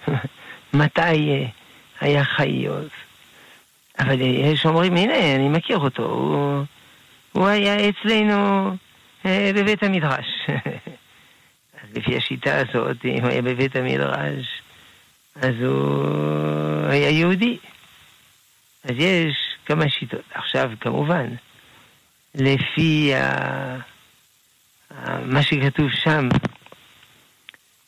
[0.74, 1.46] מתי אה,
[2.00, 2.88] היה חי איוב?
[3.98, 6.64] אבל יש אומרים, הנה, אני מכיר אותו, הוא,
[7.32, 8.70] הוא היה אצלנו
[9.26, 10.26] אה, בבית המדרש.
[11.82, 14.62] אז לפי השיטה הזאת, אם הוא היה בבית המדרש,
[15.36, 17.58] אז הוא היה יהודי.
[18.84, 19.36] אז יש
[19.66, 20.24] כמה שיטות.
[20.34, 21.26] עכשיו, כמובן,
[22.34, 23.97] לפי ה...
[25.24, 26.28] מה שכתוב שם,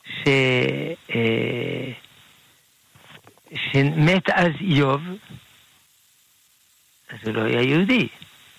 [0.04, 0.28] ש...
[1.14, 1.92] אה,
[3.72, 5.02] שמת אז איוב,
[7.08, 8.08] אז הוא לא היה יהודי.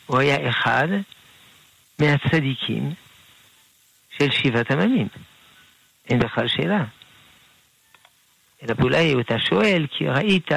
[0.06, 0.88] הוא היה אחד
[2.00, 2.94] מהצדיקים
[4.18, 5.08] של שבעת עממים.
[6.10, 6.84] אין בכלל שאלה.
[8.64, 10.52] אלא אולי אתה שואל כי ראית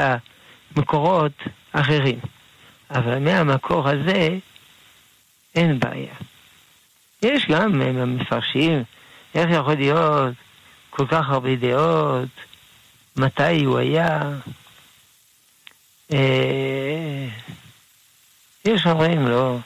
[0.76, 2.18] מקורות אחרים.
[2.90, 4.38] אבל מהמקור הזה
[5.54, 6.14] אין בעיה.
[7.24, 8.84] יש גם מפרשים
[9.34, 10.34] איך יכול להיות
[10.90, 12.28] כל כך הרבה דעות,
[13.16, 14.20] מתי הוא היה.
[16.12, 17.28] אה,
[18.64, 19.60] יש אומרים לו,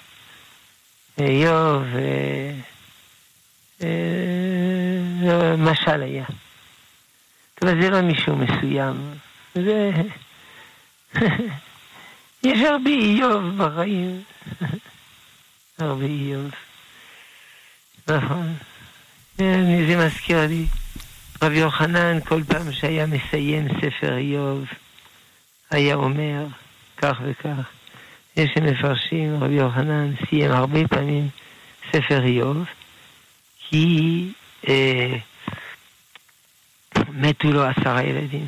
[1.18, 2.52] איוב, אה,
[3.82, 6.24] אה, משל היה.
[7.62, 9.14] אבל זה לא מישהו מסוים.
[9.54, 9.90] זה...
[12.42, 14.22] יש הרבה איוב בחיים.
[15.78, 16.50] הרבה איוב.
[18.08, 18.54] נכון.
[19.36, 20.66] זה מזכיר לי.
[21.42, 24.64] רבי יוחנן, כל פעם שהיה מסיים ספר איוב,
[25.70, 26.46] היה אומר
[26.96, 27.68] כך וכך.
[28.36, 31.28] יש שמפרשים, רבי יוחנן סיים הרבה פעמים
[31.92, 32.64] ספר איוב,
[33.58, 34.28] כי
[34.68, 35.16] אה,
[37.08, 38.46] מתו לו עשרה ילדים.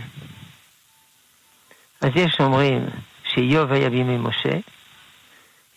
[2.01, 2.87] אז יש אומרים
[3.25, 4.59] שאיוב היה בימי משה,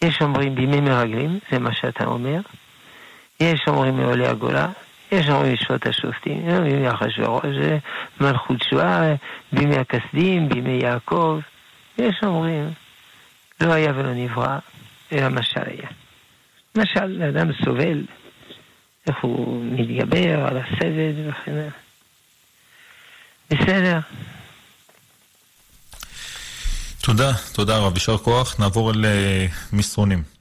[0.01, 2.39] יש אומרים בימי מרגלים, זה מה שאתה אומר,
[3.39, 4.67] יש אומרים מעולי הגולה,
[5.11, 7.55] יש אומרים משפט השופטים, בימי אחשוורוש,
[8.21, 9.15] מלכות שואה,
[9.51, 11.39] בימי הכסדים, בימי יעקב,
[11.97, 12.71] יש אומרים,
[13.61, 14.57] לא היה ולא נברא,
[15.11, 15.89] אלא משל היה.
[16.75, 18.03] משל, אדם סובל,
[19.07, 21.69] איך הוא מתגבר על הסבל וכן.
[23.49, 23.99] בסדר.
[27.01, 28.59] תודה, תודה רב, יישר כוח.
[28.59, 29.05] נעבור אל
[29.73, 30.32] מסרונים.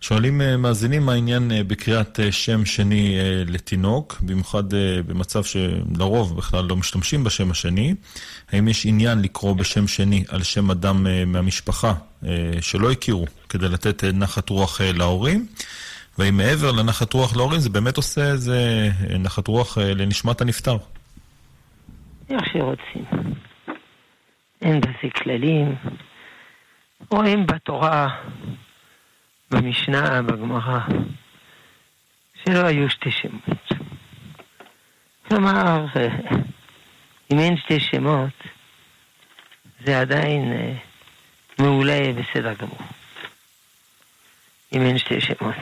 [0.00, 4.62] שואלים אה, מאזינים מה העניין אה, בקריאת שם שני לתינוק, במיוחד
[5.06, 7.94] במצב שלרוב בכלל לא משתמשים בשם השני.
[8.52, 11.94] האם יש עניין לקרוא בשם שני על שם אדם מהמשפחה
[12.60, 15.46] שלא הכירו, כדי לתת נחת רוח להורים?
[16.18, 18.88] והאם מעבר לנחת רוח להורים זה באמת עושה איזה
[19.18, 20.76] נחת רוח לנשמת הנפטר?
[22.30, 23.04] איך שרוצים.
[24.62, 25.74] אין בזה כללים.
[27.10, 28.08] רואים בתורה,
[29.50, 30.78] במשנה, בגמרא,
[32.44, 33.72] שלא היו שתי שמות.
[35.28, 35.86] כלומר,
[37.32, 38.42] אם אין שתי שמות,
[39.84, 40.74] זה עדיין אה,
[41.58, 42.78] מעולה בסדר גמור.
[44.72, 45.54] אם אין שתי שמות.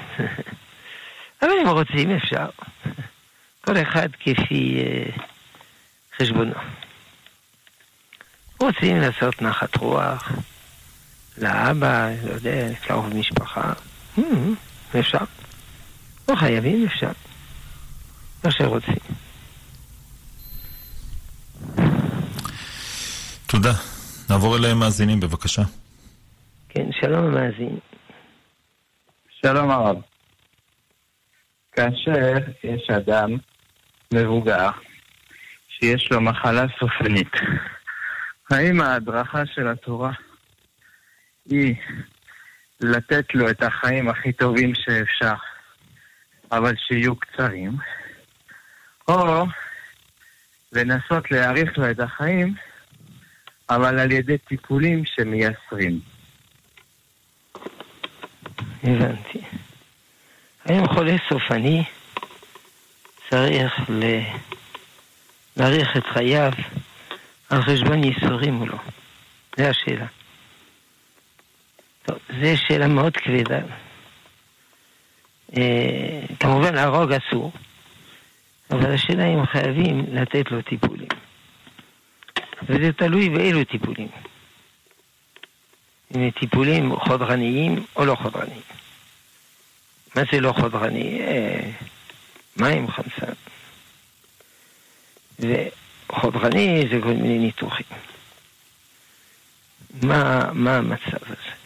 [1.42, 2.46] אבל אם רוצים אפשר.
[3.64, 5.10] כל אחד כפי אה,
[6.16, 6.54] חשבונו.
[8.60, 10.32] רוצים לעשות נחת רוח
[11.40, 13.72] לאבא, לא יודע, קרוב משפחה,
[14.16, 14.22] hmm,
[14.98, 15.18] אפשר.
[16.28, 17.10] לא חייבים, אפשר.
[18.44, 18.94] מה שרוצים.
[23.46, 23.72] תודה.
[24.30, 25.62] נעבור אל המאזינים, בבקשה.
[26.68, 27.78] כן, שלום המאזין.
[29.40, 29.96] שלום הרב.
[31.72, 32.34] כאשר
[32.64, 33.30] יש אדם
[34.14, 34.70] מבוגר
[35.68, 37.32] שיש לו מחלה סופנית,
[38.50, 40.12] האם ההדרכה של התורה
[41.50, 41.74] היא
[42.80, 45.34] לתת לו את החיים הכי טובים שאפשר,
[46.52, 47.72] אבל שיהיו קצרים,
[49.08, 49.46] או
[50.72, 52.54] לנסות להאריך לו את החיים,
[53.70, 56.00] אבל על ידי טיפולים שמייסרים.
[58.82, 59.40] הבנתי.
[60.64, 61.84] היום חולה סופני
[63.30, 63.72] צריך.
[65.56, 66.52] להאריך את חייו
[67.50, 68.78] על חשבון ייסורים או לא?
[69.56, 70.06] זו השאלה.
[72.28, 73.60] זו שאלה מאוד כבדה.
[75.56, 77.52] אה, כמובן להרוג אסור,
[78.70, 81.08] אבל השאלה אם חייבים לתת לו טיפולים.
[82.62, 84.08] וזה תלוי באילו טיפולים.
[86.16, 88.60] אם טיפולים חודרניים או לא חודרניים.
[90.16, 91.20] מה זה לא חודרני?
[91.20, 91.70] אה,
[92.56, 93.32] מים, חמצן.
[95.38, 97.86] וחודרני זה כל מיני ניתוחים.
[100.02, 101.57] מה, מה המצב הזה?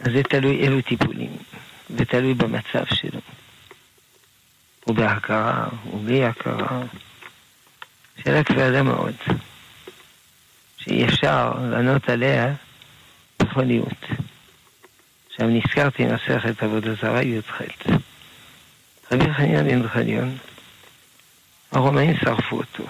[0.00, 1.36] אז זה תלוי אילו טיפולים,
[1.90, 3.20] ותלוי במצב שלו.
[4.86, 6.82] ובהכרה, ובלי הכרה.
[8.22, 9.14] שאלה כבדה מאוד,
[10.78, 12.54] שאי אפשר לענות עליה
[13.42, 14.04] בפוניות.
[15.30, 17.62] עכשיו נזכרתי מסכת עבודה זרה י"ח.
[19.12, 20.36] רבי חנין בן חניון,
[21.72, 22.84] הרומאים שרפו אותו,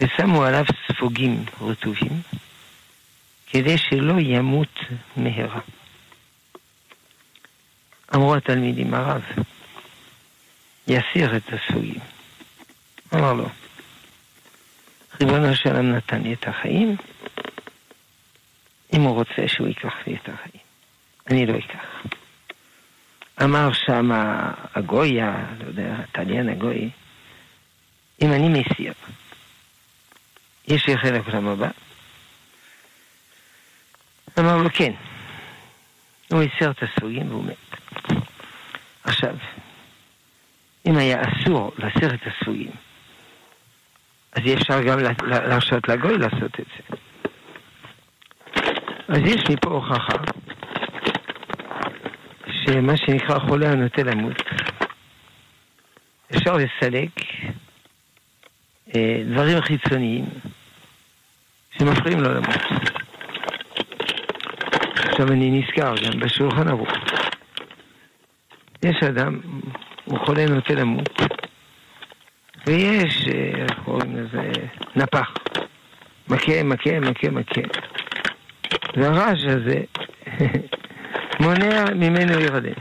[0.00, 2.20] ושמו עליו ספוגים רטובים,
[3.54, 4.78] כדי שלא ימות
[5.16, 5.60] מהרה.
[8.14, 9.22] אמרו התלמידים, הרב,
[10.88, 12.00] יסיר את הספוגים.
[13.14, 13.48] אמר לו,
[15.20, 16.96] ריבונו של עולם נתן לי את החיים,
[18.92, 20.62] אם הוא רוצה שהוא ייקח לי את החיים,
[21.30, 22.06] אני לא אקח.
[23.42, 24.10] אמר שם
[24.74, 25.20] הגוי,
[25.58, 26.90] לא יודע, התליין הגוי,
[28.22, 28.92] אם אני מסיר,
[30.68, 31.70] יש לי חלק לעולם?
[34.38, 34.92] אמר לו, כן.
[36.30, 37.78] הוא הסיר את הסוגים והוא מת.
[39.04, 39.36] עכשיו,
[40.86, 42.70] אם היה אסור להסיר את הסוגים,
[44.32, 46.96] אז אי אפשר גם להרשות לגוי לעשות את זה.
[49.08, 50.16] אז יש לי פה הוכחה
[52.64, 54.42] שמה שנקרא חולה הנוטה למות,
[56.36, 57.10] אפשר לסלק
[58.94, 60.24] אה, דברים חיצוניים
[61.78, 63.03] שמפריעים לו למות.
[65.14, 66.88] עכשיו אני נזכר גם בשולחן ערוך.
[68.82, 69.40] יש אדם,
[70.04, 71.08] הוא חולה נוטה למות,
[72.66, 74.50] ויש, אה, איך קוראים לזה,
[74.96, 75.34] נפח.
[76.28, 77.60] מכה, מכה, מכה, מכה.
[78.96, 79.80] והרעש הזה
[81.40, 82.72] מונע ממנו להירדם.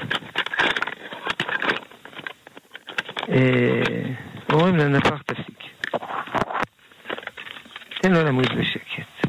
[3.29, 4.03] אה,
[4.53, 5.59] אומרים לנפח תפסיק.
[8.01, 9.27] תן לו למות בשקט.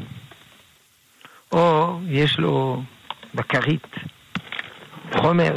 [1.51, 2.81] או יש לו
[3.35, 3.87] בכרית
[5.15, 5.53] חומר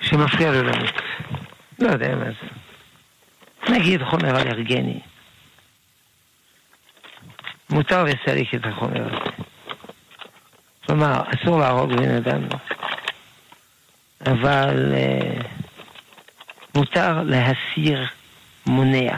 [0.00, 0.94] שמפריע לו למות.
[1.78, 2.48] לא יודע מה זה.
[3.74, 5.00] נגיד חומר אלרגני.
[7.70, 9.46] מותר לסלק את החומר הזה.
[10.86, 12.42] כלומר, אסור להרוג בן אדם,
[14.26, 15.46] אבל uh,
[16.74, 18.06] מותר להסיר
[18.66, 19.16] מונע,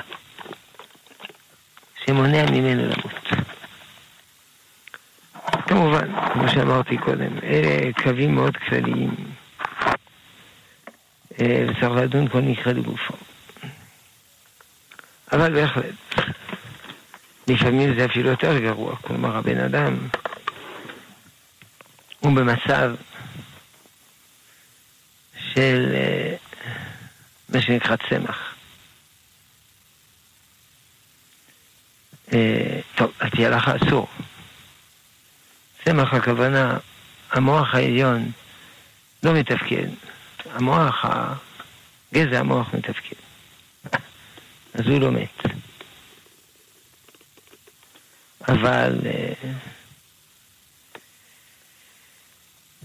[2.04, 3.37] שמונע ממנו למות.
[5.66, 9.14] כמובן, כמו שאמרתי קודם, אלה קווים מאוד כלליים,
[11.40, 13.14] אה, וצריך לדון כל מקרה לגופו.
[15.32, 15.94] אבל בהחלט,
[17.48, 19.98] לפעמים זה אפילו יותר גרוע, כלומר הבן אדם
[22.20, 22.94] הוא במצב
[25.52, 26.34] של אה,
[27.48, 28.54] מה שנקרא צמח.
[32.32, 34.08] אה, טוב, על פי הלכה אסור.
[35.84, 36.78] צמח הכוונה,
[37.30, 38.30] המוח העליון
[39.22, 39.88] לא מתפקד.
[40.44, 41.04] המוח,
[42.14, 43.16] גזע המוח מתפקד.
[44.74, 45.42] אז הוא לא מת.
[48.48, 49.32] אבל אה,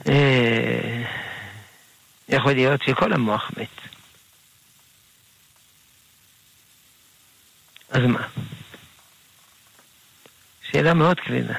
[0.08, 1.04] אה,
[2.30, 3.68] יכול להיות שכל המוח מת.
[7.89, 8.28] אז מה?
[10.72, 11.56] שאלה מאוד כבדה.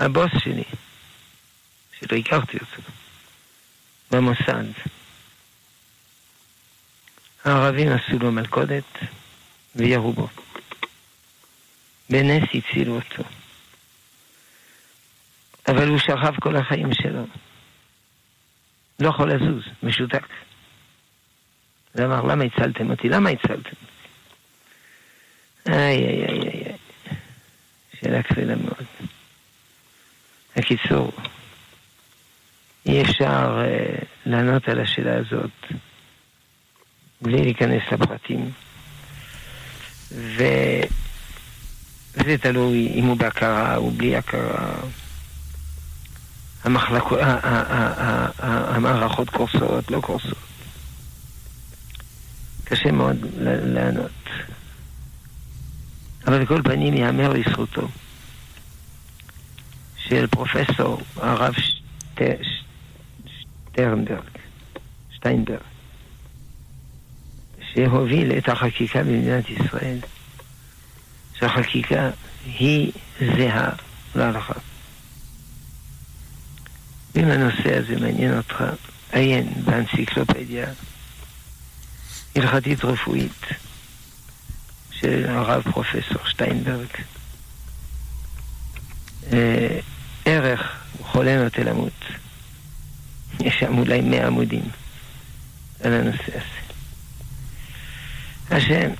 [0.00, 0.64] הבוס שלי,
[1.92, 2.82] שלא הכרתי אותו,
[4.10, 4.64] במוסד,
[7.44, 8.98] הערבים עשו לו מלכודת
[9.76, 10.28] וירו בו.
[12.10, 13.22] בנס הצילו אותו.
[15.68, 17.26] אבל הוא שכב כל החיים שלו.
[19.00, 20.26] לא יכול לזוז, משותק.
[21.92, 23.08] הוא אמר, למה הצלתם אותי?
[23.08, 23.76] למה הצלתם
[25.68, 26.76] איי, איי, איי, איי.
[28.00, 28.86] שאלה כבדה מאוד.
[30.56, 31.12] בקיצור,
[32.86, 35.50] אי אפשר uh, לענות על השאלה הזאת
[37.22, 38.50] בלי להיכנס לפרטים.
[40.10, 40.84] וזה
[42.40, 44.74] תלוי אם הוא בהכרה או בלי הכרה.
[46.64, 47.18] המחלקות,
[48.38, 50.38] המערכות קורסות, לא קורסות.
[52.64, 54.10] קשה מאוד לענות.
[56.26, 57.88] אבל לכל פנים ייאמר לזכותו
[60.10, 61.54] של פרופסור הרב
[63.72, 64.28] שטרנברג,
[65.14, 65.60] שטיינברג,
[67.74, 69.98] שהוביל את החקיקה במדינת ישראל,
[71.38, 72.10] שהחקיקה
[72.44, 72.92] היא
[73.36, 73.70] זהה
[74.14, 74.54] להלכה.
[77.16, 78.64] אם הנושא הזה מעניין אותך,
[79.12, 80.66] עיין באנציקלופדיה
[82.36, 83.44] הלכתית רפואית
[84.90, 86.88] של הרב פרופסור שטיינברג.
[90.30, 92.04] ערך חולה נוטה למות.
[93.40, 94.64] יש שם אולי מאה עמודים
[95.84, 96.60] על הנושא הזה.
[98.50, 98.90] השם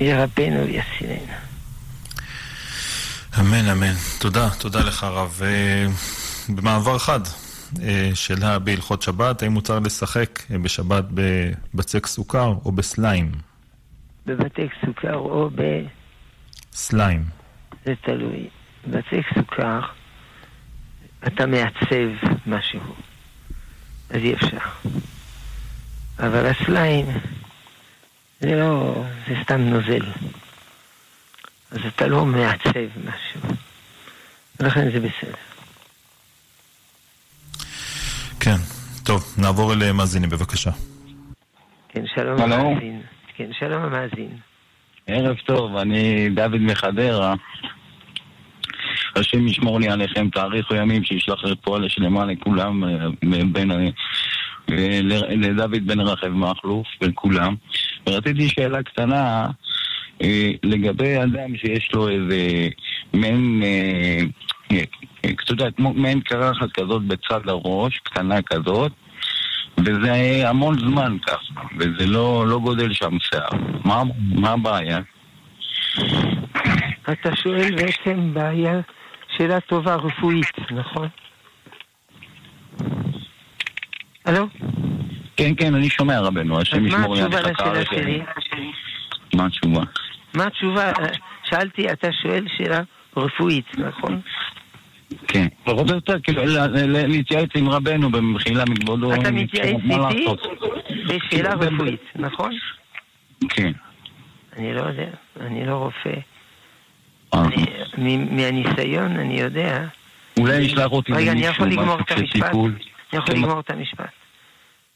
[0.00, 1.32] ירפאנו ויצילנו.
[3.40, 3.92] אמן, אמן.
[4.18, 5.40] תודה, תודה לך הרב.
[5.42, 5.86] אה,
[6.48, 7.20] במעבר חד,
[8.14, 13.32] שאלה בהלכות שבת, האם מותר לשחק אה, בשבת בבצק סוכר או בסליים?
[14.26, 15.62] בבצק סוכר או ב...
[16.72, 17.24] סליים.
[17.84, 18.48] זה תלוי.
[18.86, 19.80] בבצק סוכר
[21.26, 22.80] אתה מעצב משהו,
[24.10, 24.58] אז אי אפשר.
[26.18, 27.06] אבל הסליים
[28.40, 30.06] זה לא, זה סתם נוזל.
[31.70, 33.40] אז אתה לא מעצב משהו.
[34.60, 35.34] ולכן זה בסדר.
[38.40, 38.56] כן,
[39.04, 40.70] טוב, נעבור אל מאזינים בבקשה.
[41.88, 42.40] כן, שלום.
[42.40, 43.02] המאזין.
[43.36, 44.38] כן, שלום המאזין.
[45.06, 47.34] ערב טוב, אני דוד מחדרה.
[49.16, 53.88] השם ישמור לי עליכם, תאריכו ימים, שישלח רפואה לשלמה לכולם, אה, בין, אה,
[55.36, 57.54] לדוד בן רחב מכלוף ולכולם.
[58.06, 59.46] ורציתי שאלה קטנה
[60.22, 62.68] אה, לגבי אדם שיש לו איזה
[63.12, 64.18] מעין, אה,
[64.72, 64.82] אה,
[65.30, 68.92] אתה יודע, כמו מעין קרחת כזאת בצד הראש, קטנה כזאת,
[69.78, 73.48] וזה המון זמן ככה, וזה לא, לא גודל שם שיער.
[73.84, 74.02] מה,
[74.34, 74.98] מה הבעיה?
[77.12, 78.80] אתה שואל בעצם בעיה,
[79.40, 81.08] שאלה טובה רפואית, נכון?
[84.24, 84.46] הלו?
[85.36, 87.86] כן, כן, אני שומע רבנו, השם ישמור לי עליך כארץ.
[87.90, 88.22] שלי?
[89.34, 89.80] מה התשובה?
[90.34, 90.92] מה התשובה?
[91.44, 92.80] שאלתי, אתה שואל שאלה
[93.16, 94.20] רפואית, נכון?
[95.28, 95.46] כן.
[95.64, 96.42] פחות או יותר, כאילו,
[96.86, 99.14] להתייעץ עם רבנו במחילה מכבודו.
[99.14, 100.26] אתה מתייעץ איתי?
[101.06, 102.52] בשאלה רפואית, נכון?
[103.48, 103.72] כן.
[104.56, 105.10] אני לא יודע,
[105.40, 106.20] אני לא רופא.
[107.34, 107.42] אה.
[108.30, 109.84] מהניסיון אני יודע,
[110.38, 112.54] אולי ישלח אותי רגע, אני יכול לגמור את המשפט?
[112.54, 113.40] אני יכול כן.
[113.40, 114.10] לגמור את המשפט.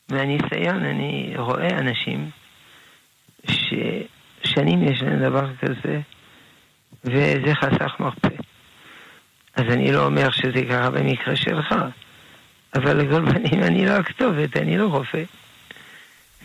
[0.09, 2.30] מהניסיון אני רואה אנשים
[3.47, 6.01] ששנים יש להם דבר כזה,
[7.05, 8.28] וזה חסך מרפא.
[9.57, 11.74] אז אני לא אומר שזה קרה במקרה שלך,
[12.74, 15.22] אבל לכל פנים אני לא הכתובת, אני לא רופא.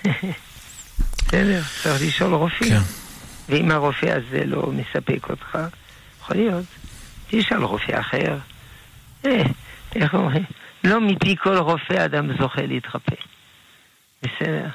[1.18, 2.74] בסדר, צריך לשאול רופאים.
[2.74, 2.80] כן.
[3.50, 5.58] ואם הרופא הזה לא מספק אותך,
[6.30, 6.66] יכול להיות,
[7.30, 8.38] תשאל רופא אחר.
[9.26, 9.44] אה,
[9.96, 10.44] איך אומרים?
[10.84, 13.16] לא מפי כל רופא אדם זוכה להתרפא.
[14.24, 14.68] בסדר.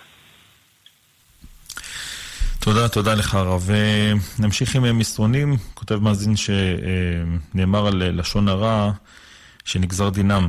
[2.59, 3.71] תודה, תודה לך הרב.
[3.71, 5.57] אה, נמשיך עם אה, מסרונים.
[5.75, 8.93] כותב מאזין שנאמר על אה, לשון הרע
[9.65, 10.49] שנגזר דינם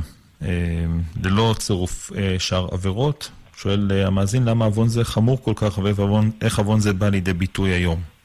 [1.24, 3.30] ללא צירוף שאר עבירות.
[3.56, 8.15] שואל המאזין למה עוון זה חמור כל כך ואיך עוון זה בא לידי ביטוי היום.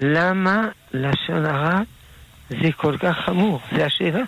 [0.00, 1.80] למה לשון הרע
[2.48, 3.60] זה כל כך חמור?
[3.76, 4.22] זה השאלה.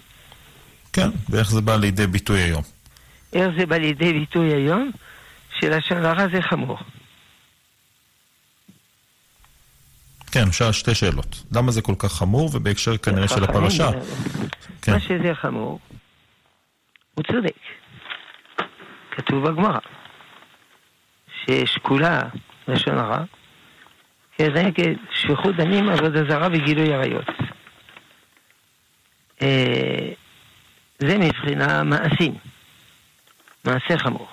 [0.92, 2.62] כן, ואיך זה בא לידי ביטוי היום.
[3.32, 4.90] איך זה בא לידי ביטוי היום?
[5.60, 6.78] שלשון הרע זה חמור.
[10.32, 11.42] כן, שאל שתי שאלות.
[11.52, 13.90] למה זה כל כך חמור, ובהקשר כנראה של הפרשה.
[14.82, 14.92] כן.
[14.92, 15.78] מה שזה חמור,
[17.14, 17.56] הוא צודק.
[19.10, 19.78] כתוב בגמרא,
[21.44, 22.20] ששקולה
[22.68, 23.24] לשון הרע,
[24.42, 27.26] כנגד שפיכות דמים, עבודה זרה וגילוי עריות.
[29.42, 30.12] אה,
[30.98, 32.34] זה מבחינה מעשים,
[33.64, 34.28] מעשה חמור.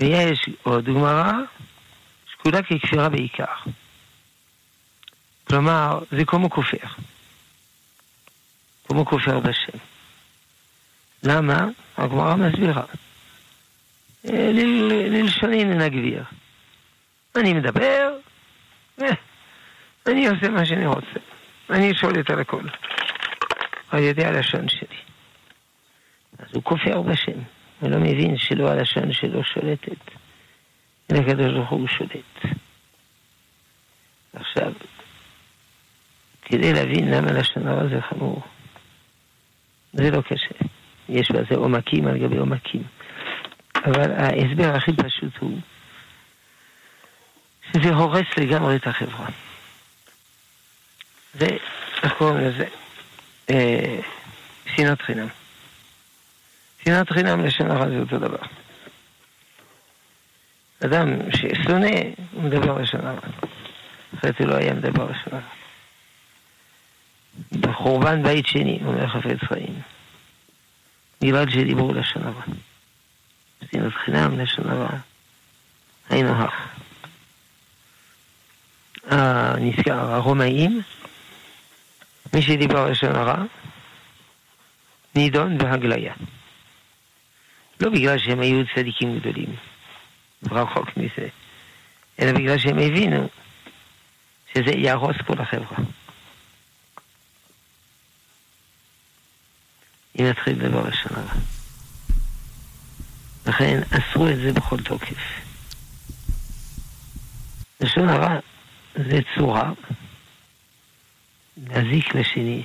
[0.00, 1.32] ויש עוד גמרא,
[2.32, 3.44] שקולה ככפירה בעיקר.
[5.44, 6.86] כלומר, זה כמו כופר.
[8.88, 9.78] כמו כופר בשם.
[11.22, 11.66] למה?
[11.96, 12.84] הגמרא מסבירה.
[14.24, 14.50] אה,
[15.08, 16.24] ללשוני נגביר.
[17.36, 18.21] אני מדבר,
[20.06, 21.20] אני עושה מה שאני רוצה.
[21.70, 22.62] אני שולט על הכל.
[23.90, 24.96] על ידי הלשון שלי.
[26.38, 27.38] אז הוא כופר בשם.
[27.80, 30.10] הוא לא מבין שלא הלשון שלו שולטת,
[31.12, 32.56] אלא הקדוש ברוך הוא שולט.
[34.32, 34.72] עכשיו,
[36.42, 38.42] כדי להבין למה לשון הרע זה חמור,
[39.92, 40.54] זה לא קשה.
[41.08, 42.82] יש בזה עומקים על גבי עומקים.
[43.74, 45.58] אבל ההסבר הכי פשוט הוא
[47.70, 49.26] שזה הורס לגמרי את החברה.
[51.34, 51.46] זה,
[52.02, 52.64] איך קוראים לזה?
[53.50, 54.00] אה,
[54.76, 55.28] שנאת חינם.
[56.84, 58.42] שנאת חינם לשון הרע זה אותו דבר.
[60.84, 61.96] אדם ששונא,
[62.32, 63.20] הוא מדבר לשון הרע.
[64.18, 65.48] אחרת הוא לא היה מדבר לשון הרע.
[67.60, 69.80] בחורבן בית שני, אומר חפץ חיים,
[71.22, 72.42] מלבד שדיברו לשון הרע.
[73.72, 74.90] שנאת חינם לשון הרע,
[76.10, 76.81] היינו הך.
[79.60, 80.82] נזכר, הרומאים,
[82.34, 83.44] מי שדיבר לשון הרע,
[85.14, 86.14] נידון בהגליה.
[87.80, 89.56] לא בגלל שהם היו צדיקים גדולים,
[90.50, 91.28] רחוק מזה,
[92.20, 93.28] אלא בגלל שהם הבינו
[94.54, 95.78] שזה יהרוס כל החברה.
[100.20, 101.34] אם נתחיל לדבר לשון הרע.
[103.46, 105.42] לכן אסרו את זה בכל תוקף.
[107.80, 108.38] לשון הרע
[108.94, 109.70] זה צורה
[111.56, 112.62] להזיק לשני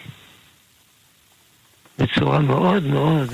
[1.97, 3.33] בצורה מאוד מאוד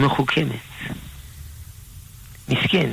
[0.00, 0.60] מחוכמת.
[2.48, 2.90] מסכן.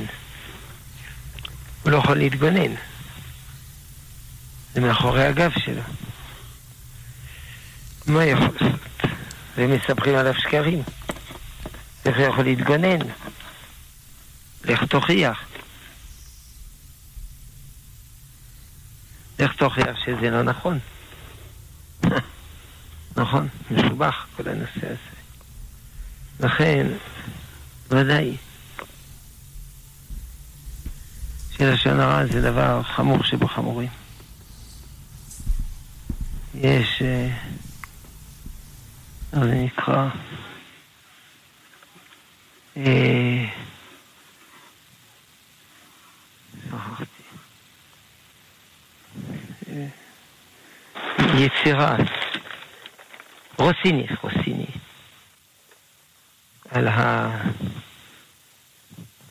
[1.82, 2.74] הוא לא יכול להתגונן.
[4.74, 5.82] זה מאחורי הגב שלו.
[8.06, 8.80] מה יכול לעשות?
[9.56, 10.82] ומספרים עליו שקרים.
[12.04, 12.98] איך הוא יכול להתגונן?
[14.64, 15.51] לך תוכיח.
[19.38, 20.78] לך תוכיח שזה לא נכון.
[23.16, 24.96] נכון, מסובך כל הנושא הזה.
[26.40, 26.86] לכן,
[27.88, 28.36] ודאי,
[31.50, 33.88] שלשון הרע זה דבר חמור שבחמורים.
[36.54, 37.02] יש,
[39.32, 40.08] איך זה נקרא?
[42.76, 43.46] אה,
[51.34, 51.96] יצירה,
[53.58, 54.66] רוסיני, רוסיני,
[56.70, 57.30] על, ה...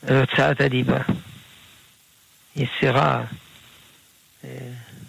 [0.08, 0.98] על הוצאת הדיבה.
[2.56, 3.22] יצירה,
[4.44, 4.48] אה,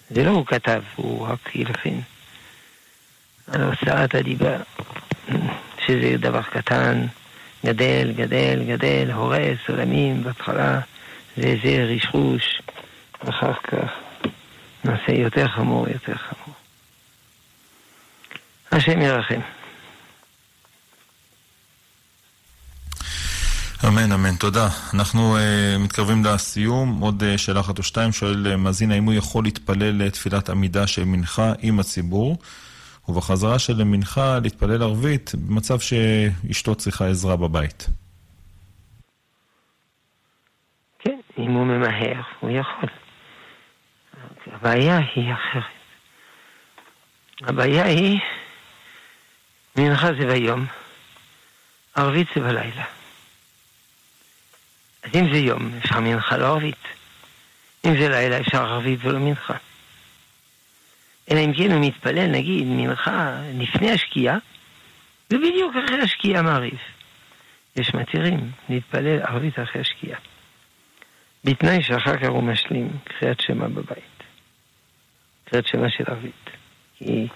[0.09, 2.01] זה לא הוא כתב, הוא רק הלחין.
[3.47, 4.57] על הוצאת הדיבה,
[5.85, 7.05] שזה דבר קטן,
[7.65, 10.79] גדל, גדל, גדל, הורס עולמים, בהתחלה.
[11.37, 12.61] זה זה רישרוש,
[13.29, 14.02] אחר כך
[14.83, 16.55] נעשה יותר חמור, יותר חמור.
[18.71, 19.39] השם ירחם.
[23.87, 24.67] אמן, אמן, תודה.
[24.93, 25.39] אנחנו uh,
[25.79, 26.99] מתקרבים לסיום.
[26.99, 28.11] עוד uh, שאלה אחת או שתיים.
[28.11, 32.37] שואל uh, מאזין, האם הוא יכול להתפלל לתפילת עמידה של מנחה עם הציבור,
[33.09, 37.87] ובחזרה של מנחה להתפלל ערבית במצב שאשתו צריכה עזרה בבית?
[40.99, 43.02] כן, אם הוא ממהר, הוא יכול.
[44.63, 45.63] הבעיה היא אחרת.
[47.41, 48.19] הבעיה היא,
[49.75, 50.65] מנחה זה ביום,
[51.95, 52.83] ערבית זה בלילה.
[55.03, 56.83] אז אם זה יום, אפשר מנחה לא ערבית.
[57.85, 59.53] אם זה לילה, אפשר ערבית ולא מנחה.
[61.31, 64.37] אלא אם כן הוא מתפלל, נגיד, מנחה לפני השקיעה,
[65.31, 66.79] ובדיוק אחרי השקיעה מעריב.
[67.75, 70.19] יש מתירים להתפלל ערבית אחרי השקיעה.
[71.43, 74.12] בתנאי שאחר כך הוא משלים קריאת שמע בבית.
[75.53, 76.49] קריאת שמע של ערבית.
[76.97, 77.27] כי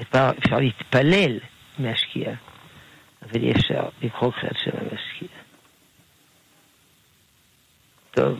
[0.00, 1.38] אפשר, אפשר להתפלל
[1.78, 2.34] מהשקיעה,
[3.22, 5.40] אבל אי אפשר לקרוא קריאת שמע מהשקיעה.
[8.10, 8.38] טוב.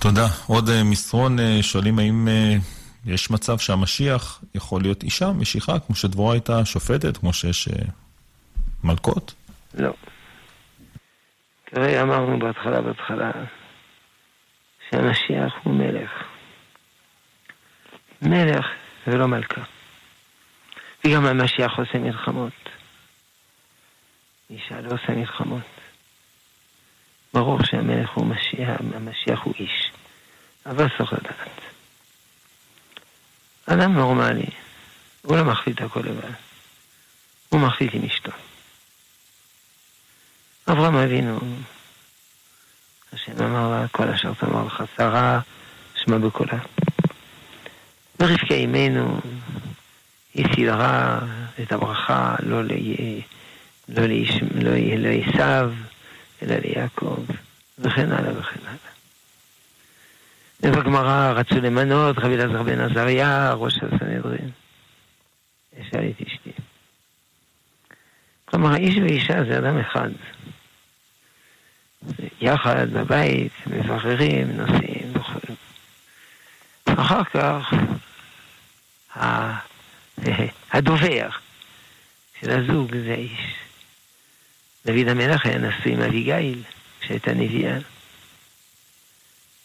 [0.00, 0.26] תודה.
[0.46, 5.94] עוד uh, מסרון, uh, שואלים האם uh, יש מצב שהמשיח יכול להיות אישה, משיחה, כמו
[5.94, 7.68] שדבורה הייתה שופטת, כמו שיש
[8.84, 9.34] מלכות?
[9.74, 9.92] לא.
[11.64, 13.30] תראה, אמרנו בהתחלה, בהתחלה,
[14.90, 16.25] שהמשיח הוא מלך.
[18.22, 18.66] מלך
[19.06, 19.62] ולא מלכה.
[21.04, 22.52] וגם המשיח עושה מלחמות.
[24.50, 25.62] אישה לא עושה מלחמות.
[27.34, 29.90] ברור שהמלך הוא משיח, המשיח הוא איש,
[30.66, 31.48] אבל צריך לדעת.
[33.66, 34.46] אדם נורמלי,
[35.22, 36.30] הוא לא מחליט הכל לבד,
[37.48, 38.32] הוא מחליט עם אשתו.
[40.68, 41.38] אברהם אבינו,
[43.12, 45.40] השם אמר לה, כל אשר תאמר לך שרה,
[45.94, 46.58] שמע בקולה.
[48.20, 49.20] ורבקה אימנו,
[50.34, 51.18] היא סידרה
[51.62, 52.62] את הברכה לא
[53.88, 55.70] לעשו, לא, לא
[56.42, 57.24] אלא ליעקב,
[57.78, 58.76] וכן הלאה וכן הלאה.
[60.62, 64.50] ובגמרא רצו למנות רבי אלעזר בן עזריה, ראש הסנהדרין.
[65.80, 66.50] אשאל את אשתי.
[68.44, 70.10] כלומר, איש ואישה זה אדם אחד.
[72.40, 75.54] יחד בבית, מבררים, נוסעים וכו'.
[76.86, 77.72] אחר כך,
[80.72, 81.28] הדובר
[82.40, 83.54] של הזוג זה האיש.
[84.86, 86.62] דוד המלך היה נשוי עם אביגיל,
[87.06, 87.78] שהייתה נביאה,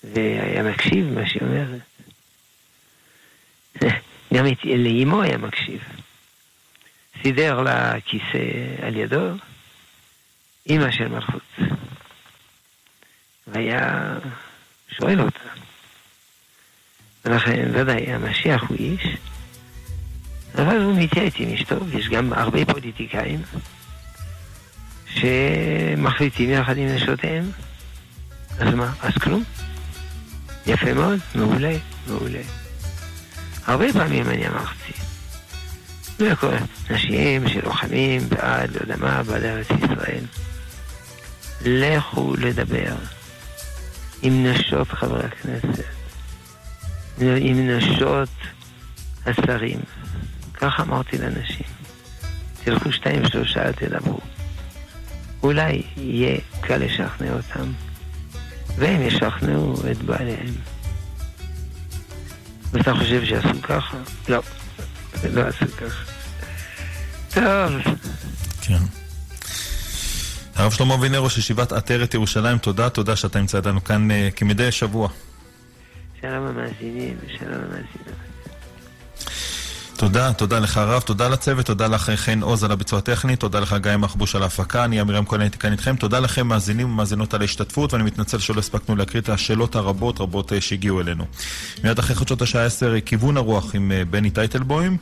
[0.04, 1.82] והיה מקשיב מה שהיא אומרת.
[4.34, 5.82] גם לאימו היה מקשיב.
[7.24, 8.38] סידר לה כיסא
[8.82, 9.30] על ידו,
[10.66, 11.60] אימא של מלכות.
[13.48, 14.14] והיה
[14.90, 15.50] שואל אותה.
[17.26, 19.04] ולכן ודאי המשיח הוא איש,
[20.56, 23.42] אבל הוא מתייעץ עם אשתו, יש גם הרבה פוליטיקאים
[25.08, 27.52] שמחליטים יחד עם נשותיהם.
[28.60, 28.94] אז מה?
[29.02, 29.44] אז כלום.
[30.68, 31.78] יפה מאוד, מעולה,
[32.08, 32.42] מעולה.
[33.66, 34.94] הרבה פעמים אני אמרתי,
[36.20, 36.56] לכל
[36.90, 40.24] נשים שלוחמים בעד, לא יודע מה, בעד ארץ ישראל.
[41.66, 42.96] לכו לדבר
[44.22, 45.84] עם נשות חברי הכנסת,
[47.18, 48.30] עם נשות
[49.26, 49.80] השרים.
[50.62, 51.66] ככה אמרתי לאנשים.
[52.64, 54.20] תלכו שתיים שלושה, תדברו.
[55.44, 57.72] אולי יהיה קל לשכנע אותם,
[58.78, 60.54] והם ישכנעו את בעליהם.
[62.72, 63.98] ואתה חושב שעשו ככה?
[64.30, 64.42] לא,
[65.34, 66.04] לא עשו ככה.
[67.34, 67.96] טוב.
[68.62, 68.84] כן.
[70.56, 74.72] הרב שלמה אבינר, ראש ישיבת עטרת ירושלים, תודה, תודה שאתה נמצא איתנו כאן uh, כמדי
[74.72, 75.10] שבוע.
[76.22, 78.31] שלום המאזינים ושלום המאזינות.
[80.02, 83.76] תודה, תודה לך הרב, תודה לצוות, תודה לך חן עוז על הביצוע הטכני, תודה לך
[83.82, 87.42] גיא מחבוש על ההפקה, אני אמירם כהן הייתי כאן איתכם, תודה לכם מאזינים ומאזינות על
[87.42, 91.26] ההשתתפות, ואני מתנצל שלא הספקנו להקריא את השאלות הרבות רבות אה, שהגיעו אלינו.
[91.84, 94.98] מיד אחרי חדשות השעה 10, כיוון הרוח עם אה, בני טייטלבוים,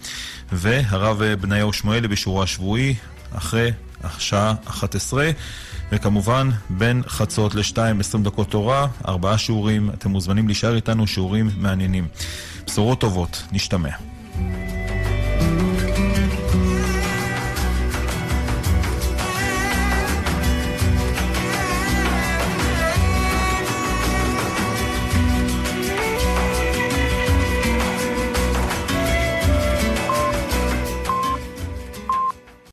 [0.51, 2.95] והרב בניהו שמואלי בשיעורו השבועי,
[3.33, 3.71] אחרי
[4.03, 5.29] השעה 11.
[5.91, 12.07] וכמובן, בין חצות לשתיים, עשרים דקות תורה, ארבעה שיעורים, אתם מוזמנים להישאר איתנו, שיעורים מעניינים.
[12.65, 13.89] בשורות טובות, נשתמע.